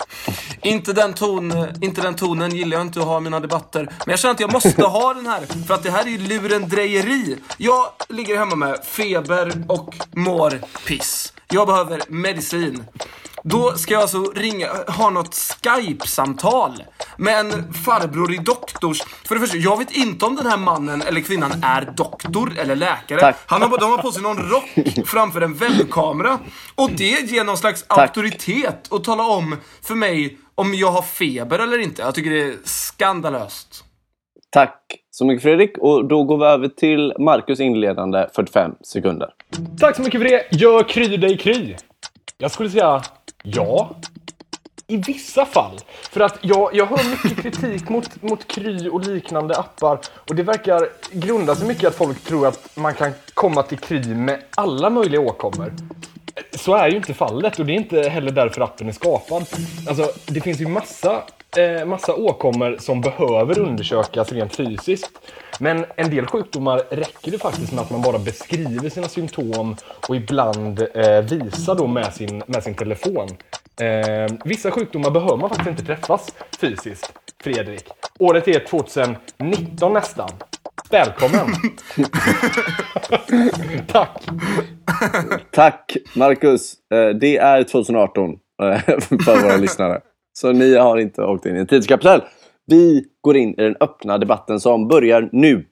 Inte 0.62 0.92
den, 0.92 1.14
ton, 1.14 1.66
inte 1.80 2.00
den 2.00 2.14
tonen 2.14 2.56
gillar 2.56 2.76
jag 2.76 2.86
inte 2.86 3.00
att 3.00 3.06
ha 3.06 3.18
i 3.18 3.20
mina 3.20 3.40
debatter. 3.40 3.82
Men 3.82 4.10
jag 4.12 4.18
känner 4.18 4.34
att 4.34 4.40
jag 4.40 4.52
måste 4.52 4.82
ha 4.82 5.14
den 5.14 5.26
här. 5.26 5.66
För 5.66 5.74
att 5.74 5.82
det 5.82 5.90
här 5.90 6.06
är 6.06 6.10
ju 6.10 6.18
lurendrejeri. 6.18 7.38
Jag 7.58 7.86
ligger 8.08 8.38
hemma 8.38 8.56
med 8.56 8.84
feber 8.84 9.64
och 9.68 9.94
mår 10.12 10.60
piss. 10.86 11.32
Jag 11.52 11.66
behöver 11.66 12.02
medicin. 12.08 12.84
Då 13.42 13.72
ska 13.72 13.92
jag 13.92 14.02
alltså 14.02 14.32
ringa, 14.34 14.68
ha 14.88 15.10
något 15.10 15.34
Skype-samtal 15.34 16.72
med 17.16 17.40
en 17.40 17.72
farbror 17.72 18.34
i 18.34 18.36
doktors... 18.36 19.02
För 19.02 19.34
det 19.34 19.40
första, 19.40 19.56
jag 19.56 19.78
vet 19.78 19.96
inte 19.96 20.24
om 20.24 20.36
den 20.36 20.46
här 20.46 20.56
mannen 20.56 21.02
eller 21.02 21.20
kvinnan 21.20 21.52
är 21.62 21.92
doktor 21.96 22.52
eller 22.58 22.76
läkare. 22.76 23.20
Tack. 23.20 23.36
Han 23.46 23.62
har, 23.62 23.78
de 23.78 23.90
har 23.90 23.98
på 23.98 24.12
sig 24.12 24.22
någon 24.22 24.50
rock 24.50 24.78
framför 25.06 25.40
en 25.40 25.54
webbkamera. 25.54 26.38
Och 26.74 26.90
det 26.90 27.30
ger 27.30 27.44
någon 27.44 27.56
slags 27.56 27.84
auktoritet 27.88 28.92
att 28.92 29.04
tala 29.04 29.26
om 29.26 29.56
för 29.82 29.94
mig 29.94 30.38
om 30.54 30.74
jag 30.74 30.90
har 30.90 31.02
feber 31.02 31.58
eller 31.58 31.78
inte. 31.78 32.02
Jag 32.02 32.14
tycker 32.14 32.30
det 32.30 32.42
är 32.42 32.56
skandalöst. 32.64 33.84
Tack 34.50 34.82
så 35.10 35.26
mycket 35.26 35.42
Fredrik. 35.42 35.78
Och 35.78 36.08
då 36.08 36.24
går 36.24 36.38
vi 36.38 36.44
över 36.44 36.68
till 36.68 37.14
Marcus 37.18 37.60
inledande 37.60 38.26
45 38.34 38.72
sekunder. 38.80 39.28
Tack 39.80 39.96
så 39.96 40.02
mycket 40.02 40.20
för 40.20 40.28
det. 40.28 40.46
Gör 40.50 40.88
Kry 40.88 41.16
dig 41.16 41.38
Kry? 41.38 41.76
Jag 42.38 42.50
skulle 42.50 42.70
säga 42.70 43.02
ja. 43.42 43.96
I 44.86 44.96
vissa 44.96 45.46
fall. 45.46 45.78
För 46.10 46.20
att 46.20 46.38
jag, 46.40 46.70
jag 46.74 46.86
hör 46.86 47.10
mycket 47.10 47.42
kritik 47.42 47.88
mot, 47.88 48.22
mot 48.22 48.48
Kry 48.48 48.88
och 48.88 49.06
liknande 49.06 49.56
appar. 49.56 49.98
Och 50.28 50.34
det 50.34 50.42
verkar 50.42 50.88
grunda 51.12 51.54
sig 51.54 51.68
mycket 51.68 51.88
att 51.88 51.94
folk 51.94 52.20
tror 52.20 52.46
att 52.46 52.76
man 52.76 52.94
kan 52.94 53.12
komma 53.34 53.62
till 53.62 53.78
Kry 53.78 54.14
med 54.14 54.42
alla 54.54 54.90
möjliga 54.90 55.20
åkommor. 55.20 55.72
Så 56.50 56.74
är 56.74 56.88
ju 56.88 56.96
inte 56.96 57.14
fallet 57.14 57.58
och 57.58 57.66
det 57.66 57.72
är 57.72 57.76
inte 57.76 58.08
heller 58.08 58.30
därför 58.30 58.60
appen 58.60 58.88
är 58.88 58.92
skapad. 58.92 59.46
Alltså, 59.88 60.10
det 60.26 60.40
finns 60.40 60.60
ju 60.60 60.68
massa, 60.68 61.22
eh, 61.56 61.86
massa 61.86 62.14
åkommor 62.14 62.76
som 62.80 63.00
behöver 63.00 63.58
undersökas 63.58 64.32
rent 64.32 64.56
fysiskt. 64.56 65.10
Men 65.60 65.84
en 65.96 66.10
del 66.10 66.26
sjukdomar 66.26 66.82
räcker 66.90 67.30
det 67.30 67.38
faktiskt 67.38 67.72
med 67.72 67.82
att 67.82 67.90
man 67.90 68.02
bara 68.02 68.18
beskriver 68.18 68.90
sina 68.90 69.08
symptom 69.08 69.76
och 70.08 70.16
ibland 70.16 70.86
eh, 70.94 71.20
visar 71.20 71.74
då 71.74 71.86
med 71.86 72.14
sin, 72.14 72.42
med 72.46 72.62
sin 72.62 72.74
telefon. 72.74 73.28
Eh, 73.80 74.36
vissa 74.44 74.70
sjukdomar 74.70 75.10
behöver 75.10 75.36
man 75.36 75.48
faktiskt 75.48 75.70
inte 75.70 75.84
träffas 75.84 76.34
fysiskt, 76.60 77.12
Fredrik. 77.42 77.84
Året 78.18 78.48
är 78.48 78.66
2019 78.66 79.92
nästan. 79.92 80.30
Välkommen! 80.90 81.54
Tack! 83.86 84.22
Tack 85.50 85.96
Marcus. 86.16 86.74
Eh, 86.94 87.08
Det 87.08 87.36
är 87.36 87.62
2018 87.62 88.30
eh, 88.62 88.80
för 89.24 89.42
våra 89.42 89.56
lyssnare. 89.56 90.00
Så 90.38 90.52
ni 90.52 90.76
har 90.76 90.96
inte 90.96 91.22
åkt 91.22 91.46
in 91.46 91.56
i 91.56 91.58
en 91.58 91.66
tidskapsel. 91.66 92.22
Vi 92.66 93.04
går 93.20 93.36
in 93.36 93.50
i 93.50 93.62
den 93.62 93.76
öppna 93.80 94.18
debatten 94.18 94.60
som 94.60 94.88
börjar 94.88 95.28
nu. 95.32 95.64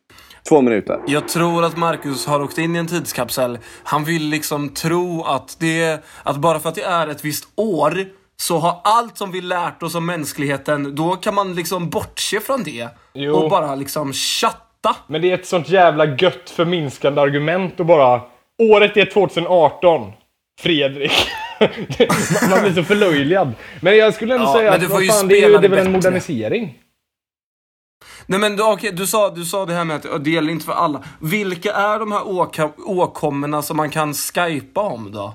Två 0.49 0.61
minuter. 0.63 0.99
Jag 1.07 1.29
tror 1.29 1.65
att 1.65 1.77
Marcus 1.77 2.27
har 2.27 2.43
åkt 2.43 2.59
in 2.59 2.77
i 2.77 2.79
en 2.79 2.87
tidskapsel. 2.87 3.59
Han 3.85 4.05
vill 4.05 4.23
liksom 4.29 4.69
tro 4.69 5.23
att 5.23 5.57
det, 5.61 6.05
att 6.23 6.37
bara 6.37 6.59
för 6.61 6.69
att 6.69 6.75
det 6.75 6.83
är 6.83 7.09
ett 7.09 7.25
visst 7.25 7.49
år 7.57 7.93
så 8.37 8.59
har 8.59 8.81
allt 8.85 9.19
som 9.19 9.33
vi 9.33 9.41
lärt 9.41 9.83
oss 9.83 9.95
om 9.95 10.07
mänskligheten, 10.07 10.95
då 10.95 11.17
kan 11.17 11.35
man 11.35 11.55
liksom 11.55 11.91
bortse 11.91 12.41
från 12.41 12.63
det. 12.63 12.89
Jo. 13.15 13.35
Och 13.35 13.51
bara 13.51 13.75
liksom 13.75 14.13
chatta. 14.13 14.97
Men 15.07 15.23
det 15.23 15.31
är 15.31 15.35
ett 15.35 15.47
sånt 15.47 15.69
jävla 15.69 16.05
gött 16.07 16.51
förminskande 16.51 17.21
argument 17.21 17.81
och 17.81 17.87
bara 17.87 18.21
Året 18.63 18.97
är 18.97 19.05
2018. 19.05 20.13
Fredrik. 20.61 21.13
Man- 22.51 22.63
blir 22.63 22.73
så 22.75 22.83
förlöjligad. 22.85 23.53
Men 23.81 23.97
jag 23.97 24.15
skulle 24.15 24.35
ändå 24.35 24.47
Ja, 24.47 24.53
säga 24.53 24.65
men 24.71 24.75
att 24.75 24.81
du 24.81 24.89
får 24.89 25.01
fan, 25.01 25.29
det, 25.29 25.35
är 25.45 25.49
ju, 25.49 25.59
det 25.59 25.67
är 25.67 25.69
väl 25.71 25.87
en 25.87 25.93
modernisering? 25.93 26.79
Nej 28.27 28.41
men 28.41 28.57
du- 28.57 28.63
okej, 28.73 28.93
du, 28.93 29.07
sa, 29.07 29.31
du 29.31 29.45
sa 29.45 29.67
det 29.67 29.73
här 29.73 29.85
med 29.85 29.97
att 29.97 30.25
det 30.25 30.31
gäller 30.31 30.53
inte 30.53 30.65
för 30.67 30.73
alla. 30.73 31.05
Vilka 31.21 31.73
är 31.73 31.99
de 31.99 32.13
här 32.13 32.29
åka- 32.29 32.73
åkommorna 32.87 33.63
som 33.63 33.77
man 33.77 33.91
kan 33.91 34.15
skypa 34.15 34.81
om 34.81 35.13
då? 35.13 35.35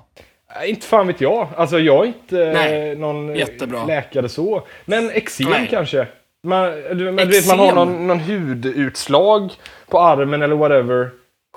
Nej, 0.56 0.70
Inte 0.70 0.86
fan 0.88 1.08
vet 1.08 1.22
jag. 1.22 1.48
Alltså 1.58 1.80
jag 1.80 2.04
är 2.04 2.08
inte 2.08 2.36
Nej, 2.54 2.92
eh, 2.92 2.98
någon 2.98 3.30
eh, 3.30 3.36
jättebra. 3.38 3.86
läkare 3.86 4.30
så. 4.30 4.68
Men 4.86 5.10
eksem 5.12 5.50
Nej. 5.50 5.68
kanske. 5.70 6.08
Man, 6.44 6.72
du, 6.72 7.12
men, 7.12 7.16
du 7.16 7.26
vet, 7.26 7.48
man 7.48 7.60
har 7.60 7.76
någon, 7.76 8.08
någon 8.08 8.20
hudutslag 8.20 9.52
på 9.90 10.00
armen 10.00 10.42
eller 10.42 10.56
whatever. 10.56 11.10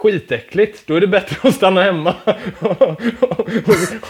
Skitäckligt. 0.03 0.87
Då 0.87 0.95
är 0.95 1.01
det 1.01 1.07
bättre 1.07 1.49
att 1.49 1.55
stanna 1.55 1.83
hemma 1.83 2.15
och, 2.61 2.83
och, 2.83 2.99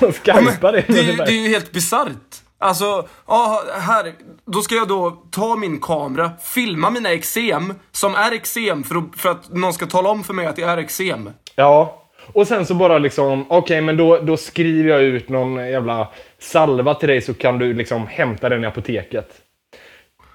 och 0.09 0.17
skypa 0.17 0.73
det. 0.73 0.85
Det, 0.89 0.99
är 0.99 1.03
ju- 1.03 1.17
det 1.17 1.33
är 1.33 1.43
ju 1.43 1.49
helt 1.49 1.73
bisarrt. 1.73 2.37
Alltså, 2.59 3.09
ja, 3.27 3.63
här, 3.81 4.13
då 4.47 4.63
ska 4.63 4.75
jag 4.75 4.89
då 4.89 5.11
ta 5.31 5.57
min 5.57 5.81
kamera, 5.81 6.31
filma 6.43 6.91
mina 6.91 7.11
eksem, 7.13 7.75
som 7.93 8.15
är 8.15 8.33
eksem, 8.33 8.83
för 8.85 8.97
att, 8.97 9.05
för 9.17 9.29
att 9.31 9.53
någon 9.53 9.73
ska 9.73 9.87
tala 9.87 10.09
om 10.11 10.25
för 10.25 10.35
mig 10.35 10.47
att 10.47 10.57
det 10.57 10.63
är 10.63 10.79
eksem. 10.79 11.31
Ja. 11.57 11.99
Och 12.33 12.47
sen 12.47 12.67
så 12.67 12.75
bara 12.75 12.99
liksom, 12.99 13.47
okej 13.49 13.81
men 13.81 13.97
då, 13.97 14.17
då 14.19 14.37
skriver 14.37 14.91
jag 14.91 15.03
ut 15.03 15.29
någon 15.29 15.57
jävla 15.71 16.09
salva 16.39 16.95
till 16.95 17.09
dig 17.09 17.21
så 17.21 17.35
kan 17.35 17.59
du 17.59 17.75
liksom 17.75 18.07
hämta 18.07 18.49
den 18.49 18.65
i 18.65 18.67
apoteket. 18.67 19.29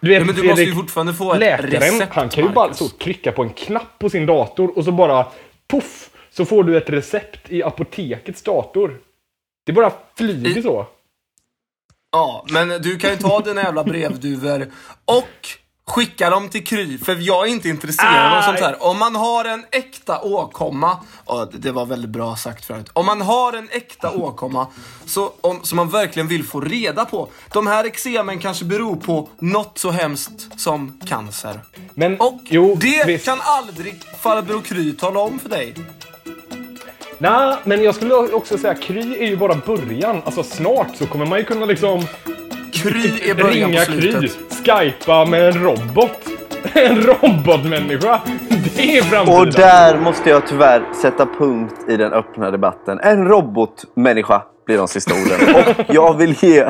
Du 0.02 0.10
vet, 0.10 0.20
Ja, 0.20 0.26
men 0.26 0.36
du 0.36 0.44
måste 0.44 0.48
ju 0.48 0.56
Fredrik, 0.56 0.76
fortfarande 0.76 1.14
få 1.14 1.34
ett 1.34 1.40
läkaren, 1.40 1.72
recept, 1.72 2.14
han 2.14 2.30
kan 2.30 2.44
ju 2.44 2.50
bara 2.50 2.74
så 2.74 2.88
trycka 2.88 3.32
på 3.32 3.44
en 3.44 3.50
knapp 3.50 4.00
på 4.00 4.10
sin 4.10 4.26
dator 4.26 4.78
och 4.78 4.84
så 4.86 4.92
bara 4.92 5.26
poff, 5.68 6.10
så 6.30 6.46
får 6.46 6.64
du 6.64 6.78
ett 6.78 6.90
recept 6.90 7.40
i 7.50 7.64
apotekets 7.64 8.42
dator. 8.42 9.00
Det 9.66 9.74
bara 9.74 9.94
flyger 10.16 10.62
så. 10.62 10.88
Ja, 12.12 12.46
men 12.50 12.82
du 12.82 12.98
kan 12.98 13.10
ju 13.10 13.18
ta 13.18 13.40
dina 13.40 13.62
jävla 13.62 13.84
brevduvor 13.84 14.72
och 15.06 15.48
skicka 15.88 16.30
dem 16.30 16.50
till 16.50 16.66
Kry, 16.66 16.98
för 16.98 17.16
jag 17.16 17.48
är 17.48 17.52
inte 17.52 17.70
intresserad 17.70 18.32
av 18.32 18.38
Aj. 18.38 18.44
sånt 18.44 18.60
här. 18.60 18.84
Om 18.84 19.00
man 19.00 19.16
har 19.16 19.46
en 19.46 19.66
äkta 19.72 20.22
åkomma, 20.22 20.98
ja, 21.28 21.48
det 21.54 21.72
var 21.72 21.86
väldigt 21.86 22.10
bra 22.10 22.36
sagt 22.36 22.66
förut. 22.66 22.90
Om 22.94 23.06
man 23.06 23.22
har 23.22 23.54
en 23.54 23.70
äkta 23.72 24.12
åkomma 24.12 24.68
så, 25.06 25.32
om, 25.42 25.64
som 25.64 25.76
man 25.76 25.90
verkligen 25.90 26.28
vill 26.28 26.44
få 26.44 26.62
reda 26.62 27.06
på. 27.06 27.30
De 27.54 27.68
här 27.68 27.86
eksemen 27.86 28.40
kanske 28.40 28.66
beror 28.66 28.96
på 28.96 29.30
något 29.40 29.78
så 29.78 29.92
hemskt 29.92 30.60
som 30.60 31.00
cancer. 31.06 31.60
Men 31.94 32.20
Och 32.20 32.40
jo, 32.44 32.76
det 32.82 33.04
visst. 33.08 33.26
kan 33.26 33.38
aldrig 33.42 34.02
farbror 34.22 34.62
Kry 34.62 34.94
tala 34.94 35.20
om 35.20 35.40
för 35.40 35.50
dig. 35.50 35.74
Nej, 37.18 37.58
men 37.64 37.84
jag 37.84 37.96
skulle 37.96 38.14
också 38.16 38.58
säga 38.58 38.76
Kry 38.76 39.18
är 39.24 39.28
ju 39.28 39.38
bara 39.38 39.56
början. 39.56 40.22
Alltså 40.26 40.44
snart 40.44 40.96
så 40.98 41.06
kommer 41.08 41.26
man 41.26 41.40
ju 41.40 41.46
kunna 41.46 41.66
liksom 41.66 42.06
Kry 42.84 43.30
är 43.30 43.36
början 43.36 43.72
ringa 43.72 43.86
på 43.86 43.92
Kry, 43.92 44.12
slutet. 44.12 44.38
skypa 44.68 45.26
med 45.26 45.48
en 45.48 45.64
robot. 45.64 46.12
En 46.74 47.02
robotmänniska. 47.04 48.22
Det 48.76 48.98
är 48.98 49.02
framtiden. 49.02 49.40
Och 49.42 49.48
där 49.54 49.98
måste 50.00 50.30
jag 50.30 50.48
tyvärr 50.48 50.84
sätta 51.02 51.26
punkt 51.26 51.76
i 51.90 51.98
den 51.98 52.14
öppna 52.14 52.52
debatten. 52.52 53.00
En 53.00 53.26
robotmänniska 53.28 54.42
blir 54.66 54.78
de 54.78 54.88
sista 54.88 55.14
orden. 55.14 55.56
Och 55.88 55.96
jag 55.96 56.18
vill 56.18 56.36
ge 56.44 56.66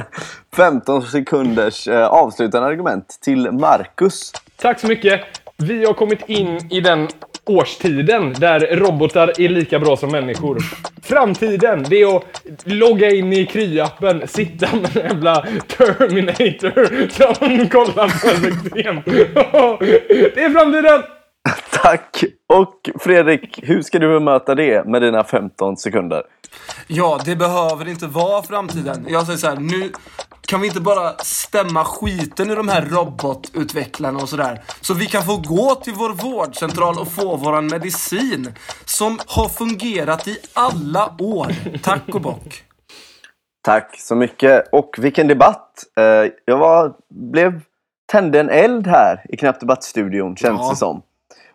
15 0.56 1.02
sekunders 1.02 1.88
eh, 1.88 2.08
avslutande 2.08 2.68
argument 2.68 3.18
till 3.22 3.52
Marcus. 3.52 4.32
Tack 4.62 4.80
så 4.80 4.88
mycket. 4.88 5.22
Vi 5.58 5.86
har 5.86 5.94
kommit 5.94 6.30
in 6.30 6.72
i 6.72 6.82
den 6.82 7.08
årstiden 7.50 8.34
där 8.34 8.60
robotar 8.60 9.42
är 9.42 9.50
lika 9.50 9.80
bra 9.80 9.98
som 9.98 10.12
människor. 10.12 10.58
Framtiden, 11.04 11.86
det 11.90 12.02
är 12.02 12.18
att 12.18 12.42
logga 12.64 13.10
in 13.12 13.34
i 13.34 13.46
Kry-appen, 13.46 14.26
sitta 14.26 14.76
med 14.76 14.98
en 14.98 15.04
jävla 15.04 15.46
Terminator 15.68 17.10
som 17.10 17.70
kollar 17.70 18.08
på 18.08 18.48
extrem. 18.48 19.02
Det 20.36 20.44
är 20.44 20.50
framtiden! 20.50 21.04
Tack! 21.82 22.24
Och 22.54 22.90
Fredrik, 23.00 23.60
hur 23.64 23.82
ska 23.82 24.00
du 24.00 24.08
bemöta 24.08 24.56
det 24.56 24.86
med 24.86 25.02
dina 25.02 25.24
15 25.24 25.78
sekunder? 25.78 26.24
Ja, 26.88 27.20
det 27.26 27.36
behöver 27.36 27.88
inte 27.88 28.08
vara 28.08 28.44
framtiden. 28.44 29.06
Jag 29.10 29.26
säger 29.26 29.38
så 29.38 29.48
här, 29.48 29.56
nu 29.56 29.92
kan 30.48 30.62
vi 30.62 30.68
inte 30.68 30.82
bara 30.82 31.18
stämma 31.18 31.86
skiten 31.86 32.50
i 32.52 32.56
de 32.56 32.68
här 32.68 32.82
robotutvecklarna 32.82 34.20
och 34.20 34.30
sådär. 34.30 34.62
Så 34.82 34.94
vi 34.94 35.06
kan 35.06 35.24
få 35.24 35.38
gå 35.38 35.76
till 35.76 35.94
vår 35.94 36.10
vårdcentral 36.10 36.98
och 37.00 37.08
få 37.08 37.36
våran 37.36 37.68
medicin 37.68 38.54
som 38.86 39.20
har 39.28 39.50
fungerat 39.50 40.28
i 40.28 40.38
alla 40.54 41.16
år. 41.20 41.48
Tack 41.84 42.02
och 42.16 42.22
bock. 42.22 42.64
Tack 43.62 44.00
så 44.00 44.16
mycket. 44.16 44.68
Och 44.72 44.96
vilken 45.00 45.28
debatt! 45.28 45.84
Eh, 45.98 46.32
Jag 46.46 46.58
var, 46.58 46.94
blev, 47.10 47.62
tände 48.12 48.40
en 48.40 48.50
eld 48.50 48.88
här 48.88 49.26
i 49.30 49.38
Knappt 49.38 49.60
Debatt-studion, 49.60 50.36
känns 50.36 50.60
Ja. 50.62 50.70
det 50.70 50.76
som. 50.76 51.02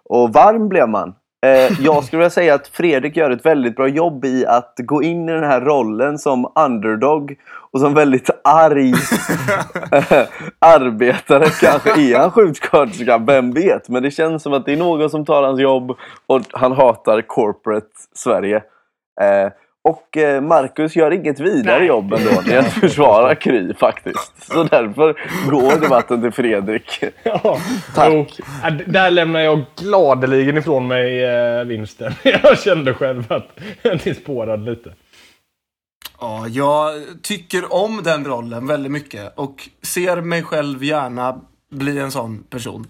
Och 0.05 0.33
varm 0.33 0.69
blev 0.69 0.89
man. 0.89 1.15
Eh, 1.47 1.81
Jag 1.81 2.05
skulle 2.05 2.19
vilja 2.19 2.31
säga 2.31 2.55
att 2.55 2.69
Fredrik 2.69 3.17
gör 3.17 3.31
ett 3.31 3.47
väldigt 3.47 3.77
bra 3.77 3.89
jobb 3.89 4.25
i 4.25 4.47
att 4.47 4.75
gå 4.77 5.03
in 5.03 5.29
i 5.29 5.33
den 5.33 5.45
här 5.45 5.61
rollen 5.61 6.19
som 6.19 6.53
underdog 6.55 7.37
och 7.73 7.81
som 7.81 7.95
väldigt 7.95 8.31
arg 8.45 8.93
arbetare. 10.59 11.45
Kanske 11.61 11.91
är 12.01 12.19
han 12.19 12.31
sjuksköterska, 12.31 13.19
vem 13.19 13.53
vet? 13.53 13.89
Men 13.89 14.03
det 14.03 14.11
känns 14.11 14.43
som 14.43 14.53
att 14.53 14.67
det 14.67 14.73
är 14.73 14.77
någon 14.77 15.11
som 15.11 15.25
tar 15.25 15.43
hans 15.43 15.61
jobb 15.61 15.97
och 16.27 16.41
han 16.53 16.73
hatar 16.73 17.21
corporate 17.23 17.87
Sverige. 18.15 18.57
Eh, 19.21 19.53
Och 19.85 20.17
eh, 20.17 20.41
Marcus 20.41 20.97
gör 20.97 21.11
inget 21.11 21.41
vidare 21.41 21.79
Nej. 21.79 21.89
jobb 21.89 22.13
ändå 22.13 22.53
i 22.53 22.57
att 22.57 22.73
försvara 22.81 23.35
Kry 23.35 23.75
faktiskt. 23.75 24.53
Så 24.53 24.65
därför 24.65 25.17
går 25.51 25.81
debatten 25.81 26.23
till 26.23 26.33
Fredrik. 26.33 27.05
Ja, 27.25 27.59
Tack. 27.95 28.13
jo. 28.13 28.27
Där 28.87 29.11
lämnar 29.11 29.41
jag 29.41 29.65
gladeligen 29.77 30.59
ifrån 30.59 30.87
mig 30.87 31.25
eh, 31.25 31.65
vinsten. 31.65 32.13
Jag 32.23 32.59
kände 32.59 32.95
själv 32.95 33.33
att 33.33 33.49
det 34.05 34.15
spårade 34.15 34.71
lite. 34.71 34.95
Ja, 36.21 36.47
jag 36.49 36.93
tycker 37.23 37.73
om 37.75 38.01
den 38.05 38.25
rollen 38.25 38.67
väldigt 38.67 38.93
mycket 38.93 39.33
och 39.39 39.69
ser 39.83 40.21
mig 40.21 40.43
själv 40.43 40.85
gärna 40.85 41.41
bli 41.71 41.99
en 41.99 42.11
sån 42.11 42.43
person. 42.51 42.87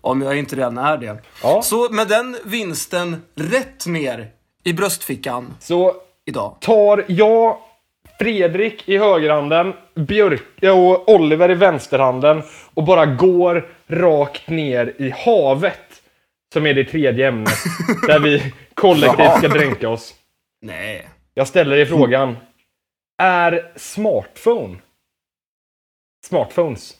Om 0.00 0.22
jag 0.22 0.38
inte 0.38 0.56
redan 0.56 0.78
är 0.78 0.96
det. 0.98 1.22
Ja. 1.42 1.62
Så 1.62 1.88
med 1.92 2.08
den 2.08 2.36
vinsten 2.44 3.22
rätt 3.34 3.86
ner 3.86 4.28
i 4.64 4.72
bröstfickan 4.72 5.54
Så 5.60 5.94
idag. 6.28 6.56
tar 6.60 7.04
jag 7.08 7.56
Fredrik 8.18 8.88
i 8.88 8.98
högerhanden, 8.98 9.72
Björk 9.94 10.62
och 10.62 11.08
Oliver 11.14 11.50
i 11.50 11.54
vänsterhanden 11.54 12.42
och 12.74 12.84
bara 12.84 13.06
går 13.06 13.68
rakt 13.86 14.48
ner 14.48 14.94
i 14.98 15.10
havet. 15.10 16.02
Som 16.52 16.66
är 16.66 16.74
det 16.74 16.84
tredje 16.84 17.28
ämnet. 17.28 17.52
där 18.06 18.20
vi 18.20 18.54
kollektivt 18.74 19.38
ska 19.38 19.48
dränka 19.48 19.88
oss. 19.88 20.14
Nej. 20.60 21.08
Jag 21.34 21.48
ställer 21.48 21.76
dig 21.76 21.86
frågan. 21.86 22.36
Är 23.22 23.72
smartphone 23.76 24.76
smartphones? 26.26 26.94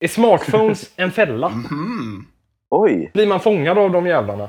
Är 0.00 0.08
smartphones 0.08 0.92
en 0.96 1.12
fälla? 1.12 1.52
Oj! 2.70 3.10
Blir 3.14 3.26
man 3.26 3.40
fångad 3.40 3.78
av 3.78 3.90
de 3.90 4.06
jävlarna? 4.06 4.48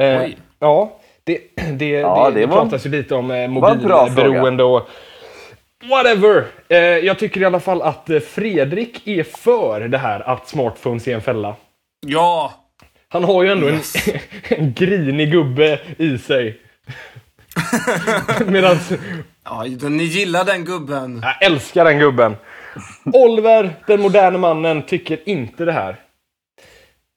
Eh, 0.00 0.20
Oj. 0.22 0.38
ja, 0.58 1.00
det, 1.24 1.38
det, 1.72 1.88
Ja, 1.88 2.30
det, 2.30 2.40
det 2.40 2.46
var- 2.46 2.56
pratas 2.62 2.86
ju 2.86 2.90
lite 2.90 3.14
om 3.14 3.30
eh, 3.30 3.48
mobilberoende 3.48 4.64
och 4.64 4.88
whatever. 5.90 6.44
Eh, 6.68 6.78
jag 6.78 7.18
tycker 7.18 7.40
i 7.40 7.44
alla 7.44 7.60
fall 7.60 7.82
att 7.82 8.10
eh, 8.10 8.20
Fredrik 8.20 9.06
är 9.08 9.22
för 9.24 9.80
det 9.80 9.98
här 9.98 10.20
att 10.28 10.48
smartphones 10.48 11.08
är 11.08 11.14
en 11.14 11.20
fälla. 11.20 11.54
Ja. 12.06 12.52
Han 13.08 13.24
har 13.24 13.42
ju 13.42 13.50
ändå 13.52 13.68
Yes. 13.70 14.08
en, 14.08 14.18
en 14.58 14.72
grinig 14.72 15.32
gubbe 15.32 15.78
i 15.98 16.18
sig. 16.18 16.58
Medan 18.46 18.76
ja, 19.44 19.64
ni 19.88 20.04
gillar 20.04 20.44
den 20.44 20.64
gubben. 20.64 21.20
jag 21.22 21.46
älskar 21.46 21.84
den 21.84 21.98
gubben. 21.98 22.36
Oliver, 23.12 23.70
den 23.86 24.00
moderna 24.00 24.38
mannen, 24.38 24.82
tycker 24.82 25.18
inte 25.28 25.64
det 25.64 25.72
här. 25.72 25.96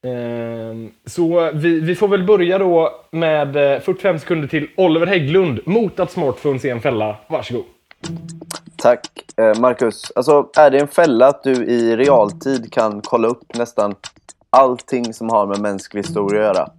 Ehm, 0.05 0.91
så 1.05 1.51
vi, 1.53 1.79
vi 1.79 1.95
får 1.95 2.07
väl 2.07 2.23
börja 2.23 2.57
då 2.57 2.91
med 3.11 3.73
eh, 3.75 3.79
45 3.79 4.19
sekunder 4.19 4.47
till 4.47 4.67
Oliver 4.77 5.07
Hägglund 5.07 5.59
mot 5.65 5.99
att 5.99 6.11
smartphones 6.11 6.65
är 6.65 6.71
en 6.71 6.81
fälla. 6.81 7.15
Varsågod. 7.27 7.63
Tack 8.77 9.07
eh, 9.37 9.59
Marcus. 9.59 10.11
Alltså, 10.15 10.49
är 10.57 10.71
det 10.71 10.79
en 10.79 10.87
fälla 10.87 11.27
att 11.27 11.43
du 11.43 11.51
i 11.51 11.95
realtid 11.95 12.73
kan 12.73 13.01
kolla 13.01 13.27
upp 13.27 13.55
nästan 13.55 13.95
allting 14.49 15.13
som 15.13 15.29
har 15.29 15.45
med 15.45 15.59
mänsklig 15.59 16.01
historia 16.01 16.49
att 16.49 16.55
göra? 16.55 16.69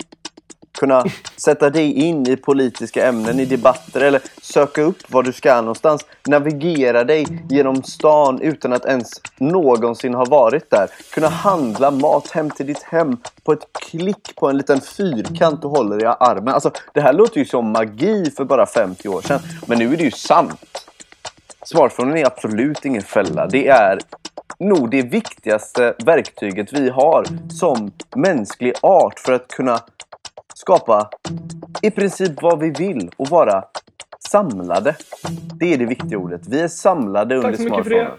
Kunna 0.76 1.04
sätta 1.36 1.70
dig 1.70 1.92
in 1.92 2.28
i 2.28 2.36
politiska 2.36 3.06
ämnen, 3.08 3.40
i 3.40 3.44
debatter 3.44 4.00
eller 4.00 4.20
söka 4.42 4.82
upp 4.82 5.12
var 5.12 5.22
du 5.22 5.32
ska 5.32 5.60
någonstans. 5.60 6.04
Navigera 6.28 7.04
dig 7.04 7.26
genom 7.50 7.82
stan 7.82 8.40
utan 8.40 8.72
att 8.72 8.84
ens 8.84 9.10
någonsin 9.38 10.14
ha 10.14 10.24
varit 10.24 10.70
där. 10.70 10.90
Kunna 11.10 11.28
handla 11.28 11.90
mat 11.90 12.30
hem 12.30 12.50
till 12.50 12.66
ditt 12.66 12.82
hem 12.82 13.16
på 13.44 13.52
ett 13.52 13.66
klick 13.72 14.36
på 14.36 14.48
en 14.48 14.56
liten 14.56 14.80
fyrkant 14.80 15.62
du 15.62 15.68
håller 15.68 16.02
i 16.02 16.06
armen. 16.06 16.54
Alltså, 16.54 16.70
det 16.92 17.00
här 17.00 17.12
låter 17.12 17.38
ju 17.38 17.44
som 17.44 17.72
magi 17.72 18.30
för 18.36 18.44
bara 18.44 18.66
50 18.66 19.08
år 19.08 19.22
sedan. 19.22 19.40
Men 19.66 19.78
nu 19.78 19.92
är 19.92 19.96
det 19.96 20.04
ju 20.04 20.10
sant. 20.10 20.86
Smartphonen 21.64 22.16
är 22.16 22.26
absolut 22.26 22.84
ingen 22.84 23.02
fälla. 23.02 23.46
Det 23.46 23.68
är 23.68 23.98
nog 24.58 24.90
det 24.90 25.02
viktigaste 25.02 25.94
verktyget 26.04 26.72
vi 26.72 26.90
har 26.90 27.24
som 27.50 27.92
mänsklig 28.16 28.74
art 28.82 29.18
för 29.18 29.32
att 29.32 29.48
kunna 29.48 29.80
skapa 30.56 31.10
i 31.82 31.90
princip 31.90 32.42
vad 32.42 32.60
vi 32.60 32.70
vill 32.70 33.10
och 33.16 33.28
vara 33.28 33.64
samlade. 34.28 34.96
Det 35.54 35.74
är 35.74 35.78
det 35.78 35.86
viktiga 35.86 36.18
ordet. 36.18 36.42
Vi 36.48 36.60
är 36.60 36.68
samlade 36.68 37.36
under 37.36 37.48
Tack 37.50 37.56
så 37.56 37.62
mycket 37.62 37.84
för 37.84 37.90
det. 37.90 37.96
smartphonen. 37.96 38.18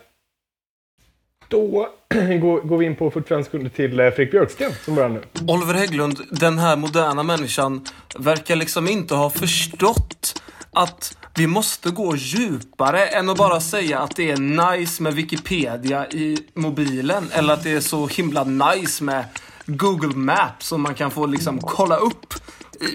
Då 1.50 1.90
går, 2.42 2.68
går 2.68 2.78
vi 2.78 2.86
in 2.86 2.96
på 2.96 3.12
45 3.12 3.44
sekunder 3.44 3.70
till 3.70 4.00
eh, 4.00 4.06
Fredrik 4.06 4.32
Björksten 4.32 4.72
som 4.86 4.96
börjar 4.96 5.10
nu. 5.10 5.22
Oliver 5.48 5.74
Hägglund, 5.74 6.20
den 6.32 6.58
här 6.58 6.76
moderna 6.76 7.24
människan, 7.24 7.86
verkar 8.20 8.56
liksom 8.56 8.88
inte 8.88 9.16
ha 9.16 9.30
förstått 9.30 10.42
att 10.72 11.18
vi 11.38 11.48
måste 11.48 11.90
gå 11.90 12.16
djupare 12.16 13.06
än 13.06 13.30
att 13.30 13.38
bara 13.38 13.60
säga 13.60 14.00
att 14.00 14.16
det 14.16 14.32
är 14.32 14.38
nice 14.78 15.04
med 15.04 15.14
Wikipedia 15.14 16.08
i 16.08 16.38
mobilen 16.54 17.30
eller 17.34 17.54
att 17.54 17.64
det 17.64 17.72
är 17.72 17.80
så 17.80 18.08
himla 18.08 18.44
nice 18.44 19.04
med 19.04 19.26
Google 19.68 20.16
Maps 20.16 20.68
som 20.68 20.82
man 20.82 20.96
kan 20.96 21.12
få 21.12 21.26
liksom 21.26 21.60
kolla 21.62 21.96
upp 21.96 22.34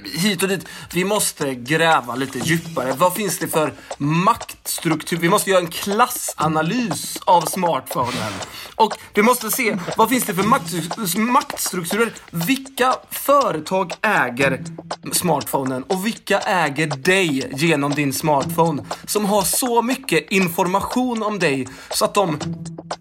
hit 0.04 0.42
och 0.42 0.48
dit. 0.48 0.66
Vi 0.92 1.04
måste 1.04 1.54
gräva 1.54 2.14
lite 2.14 2.38
djupare. 2.38 2.92
Vad 2.92 3.14
finns 3.14 3.38
det 3.38 3.48
för 3.48 3.72
maktstruktur? 3.98 5.16
Vi 5.16 5.28
måste 5.28 5.50
göra 5.50 5.60
en 5.60 5.66
klassanalys 5.66 7.18
av 7.24 7.40
smartphonen. 7.40 8.32
Och 8.74 8.94
vi 9.14 9.22
måste 9.22 9.50
se, 9.50 9.78
vad 9.96 10.08
finns 10.08 10.24
det 10.24 10.34
för 10.34 11.18
maktstrukturer? 11.18 12.12
Vilka 12.30 12.94
företag 13.10 13.92
äger 14.02 14.64
smartphonen 15.12 15.82
och 15.82 16.06
vilka 16.06 16.38
äger 16.38 16.86
dig 16.86 17.50
genom 17.56 17.92
din 17.94 18.12
smartphone? 18.12 18.84
Som 19.06 19.24
har 19.24 19.42
så 19.42 19.82
mycket 19.82 20.32
information 20.32 21.22
om 21.22 21.38
dig 21.38 21.68
så 21.90 22.04
att 22.04 22.14
de 22.14 22.38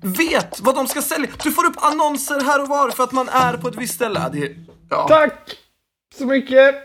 vet 0.02 0.60
vad 0.60 0.76
de 0.76 0.88
ska 0.88 1.02
sälja. 1.02 1.30
Du 1.44 1.52
får 1.52 1.66
upp 1.66 1.76
annonser 1.78 2.42
här 2.42 2.62
och 2.62 2.68
var 2.68 2.90
för 2.90 3.04
att 3.04 3.12
man 3.12 3.30
är 3.30 3.58
på 3.58 3.68
ett 3.68 3.78
visst 3.78 3.96
ställe. 3.96 4.20
Det, 4.34 4.52
ja. 4.90 5.08
Tack 5.08 5.58
så 6.18 6.26
mycket! 6.26 6.76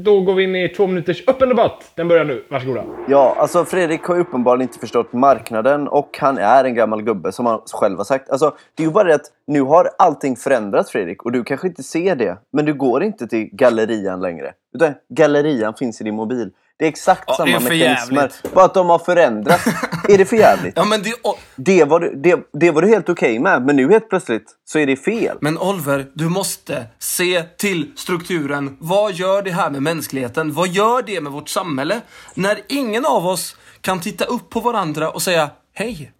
Då 0.00 0.20
går 0.20 0.34
vi 0.34 0.42
in 0.44 0.56
i 0.56 0.68
två 0.68 0.86
minuters 0.86 1.28
öppen 1.28 1.48
debatt. 1.48 1.92
Den 1.94 2.08
börjar 2.08 2.24
nu. 2.24 2.44
Varsågoda. 2.50 2.84
Ja, 3.08 3.36
alltså 3.38 3.64
Fredrik 3.64 4.02
har 4.02 4.14
ju 4.14 4.20
uppenbarligen 4.20 4.68
inte 4.68 4.78
förstått 4.78 5.12
marknaden 5.12 5.88
och 5.88 6.18
han 6.20 6.38
är 6.38 6.64
en 6.64 6.74
gammal 6.74 7.02
gubbe 7.02 7.32
som 7.32 7.46
han 7.46 7.60
själv 7.72 7.96
har 7.96 8.04
sagt. 8.04 8.30
Alltså, 8.30 8.54
det 8.74 8.82
är 8.82 8.86
ju 8.86 8.92
bara 8.92 9.04
det 9.04 9.14
att 9.14 9.26
nu 9.46 9.60
har 9.60 9.90
allting 9.98 10.36
förändrats 10.36 10.90
Fredrik 10.90 11.22
och 11.22 11.32
du 11.32 11.44
kanske 11.44 11.68
inte 11.68 11.82
ser 11.82 12.16
det. 12.16 12.38
Men 12.52 12.64
du 12.64 12.74
går 12.74 13.02
inte 13.02 13.26
till 13.26 13.48
gallerian 13.52 14.20
längre. 14.20 14.52
Utan 14.74 14.94
gallerian 15.08 15.74
finns 15.74 16.00
i 16.00 16.04
din 16.04 16.14
mobil. 16.14 16.50
Det 16.78 16.84
är 16.84 16.88
exakt 16.88 17.24
Ja, 17.26 17.44
det 17.44 17.50
är 17.52 17.58
samma 17.58 17.68
mekanismer. 17.68 18.32
Bara 18.54 18.64
att 18.64 18.74
de 18.74 18.90
har 18.90 18.98
förändrats. 18.98 19.66
är 20.08 20.18
det 20.18 20.24
för 20.24 20.36
jävligt? 20.36 20.72
ja, 20.76 20.84
men 20.84 21.02
det... 21.02 21.14
och- 21.22 21.38
Det 21.56 21.84
var 21.84 22.00
du, 22.00 22.14
det, 22.16 22.38
det 22.52 22.70
var 22.70 22.82
du 22.82 22.88
helt 22.88 23.08
okej 23.08 23.38
med, 23.38 23.62
men 23.66 23.76
nu 23.76 23.90
helt 23.90 24.08
plötsligt 24.08 24.44
så 24.64 24.78
är 24.78 24.86
det 24.86 24.96
fel. 24.96 25.38
Men 25.40 25.58
Oliver, 25.58 26.06
du 26.14 26.28
måste 26.28 26.86
se 26.98 27.42
till 27.42 27.92
strukturen. 27.96 28.76
Vad 28.80 29.12
gör 29.12 29.42
det 29.42 29.50
här 29.50 29.70
med 29.70 29.82
mänskligheten? 29.82 30.52
Vad 30.52 30.68
gör 30.68 31.02
det 31.02 31.20
med 31.20 31.32
vårt 31.32 31.48
samhälle? 31.48 32.00
När 32.34 32.58
ingen 32.68 33.06
av 33.06 33.26
oss 33.26 33.56
kan 33.80 34.00
titta 34.00 34.24
upp 34.24 34.50
på 34.50 34.60
varandra 34.60 35.10
och 35.10 35.22
säga 35.22 35.50
Hej! 35.74 36.12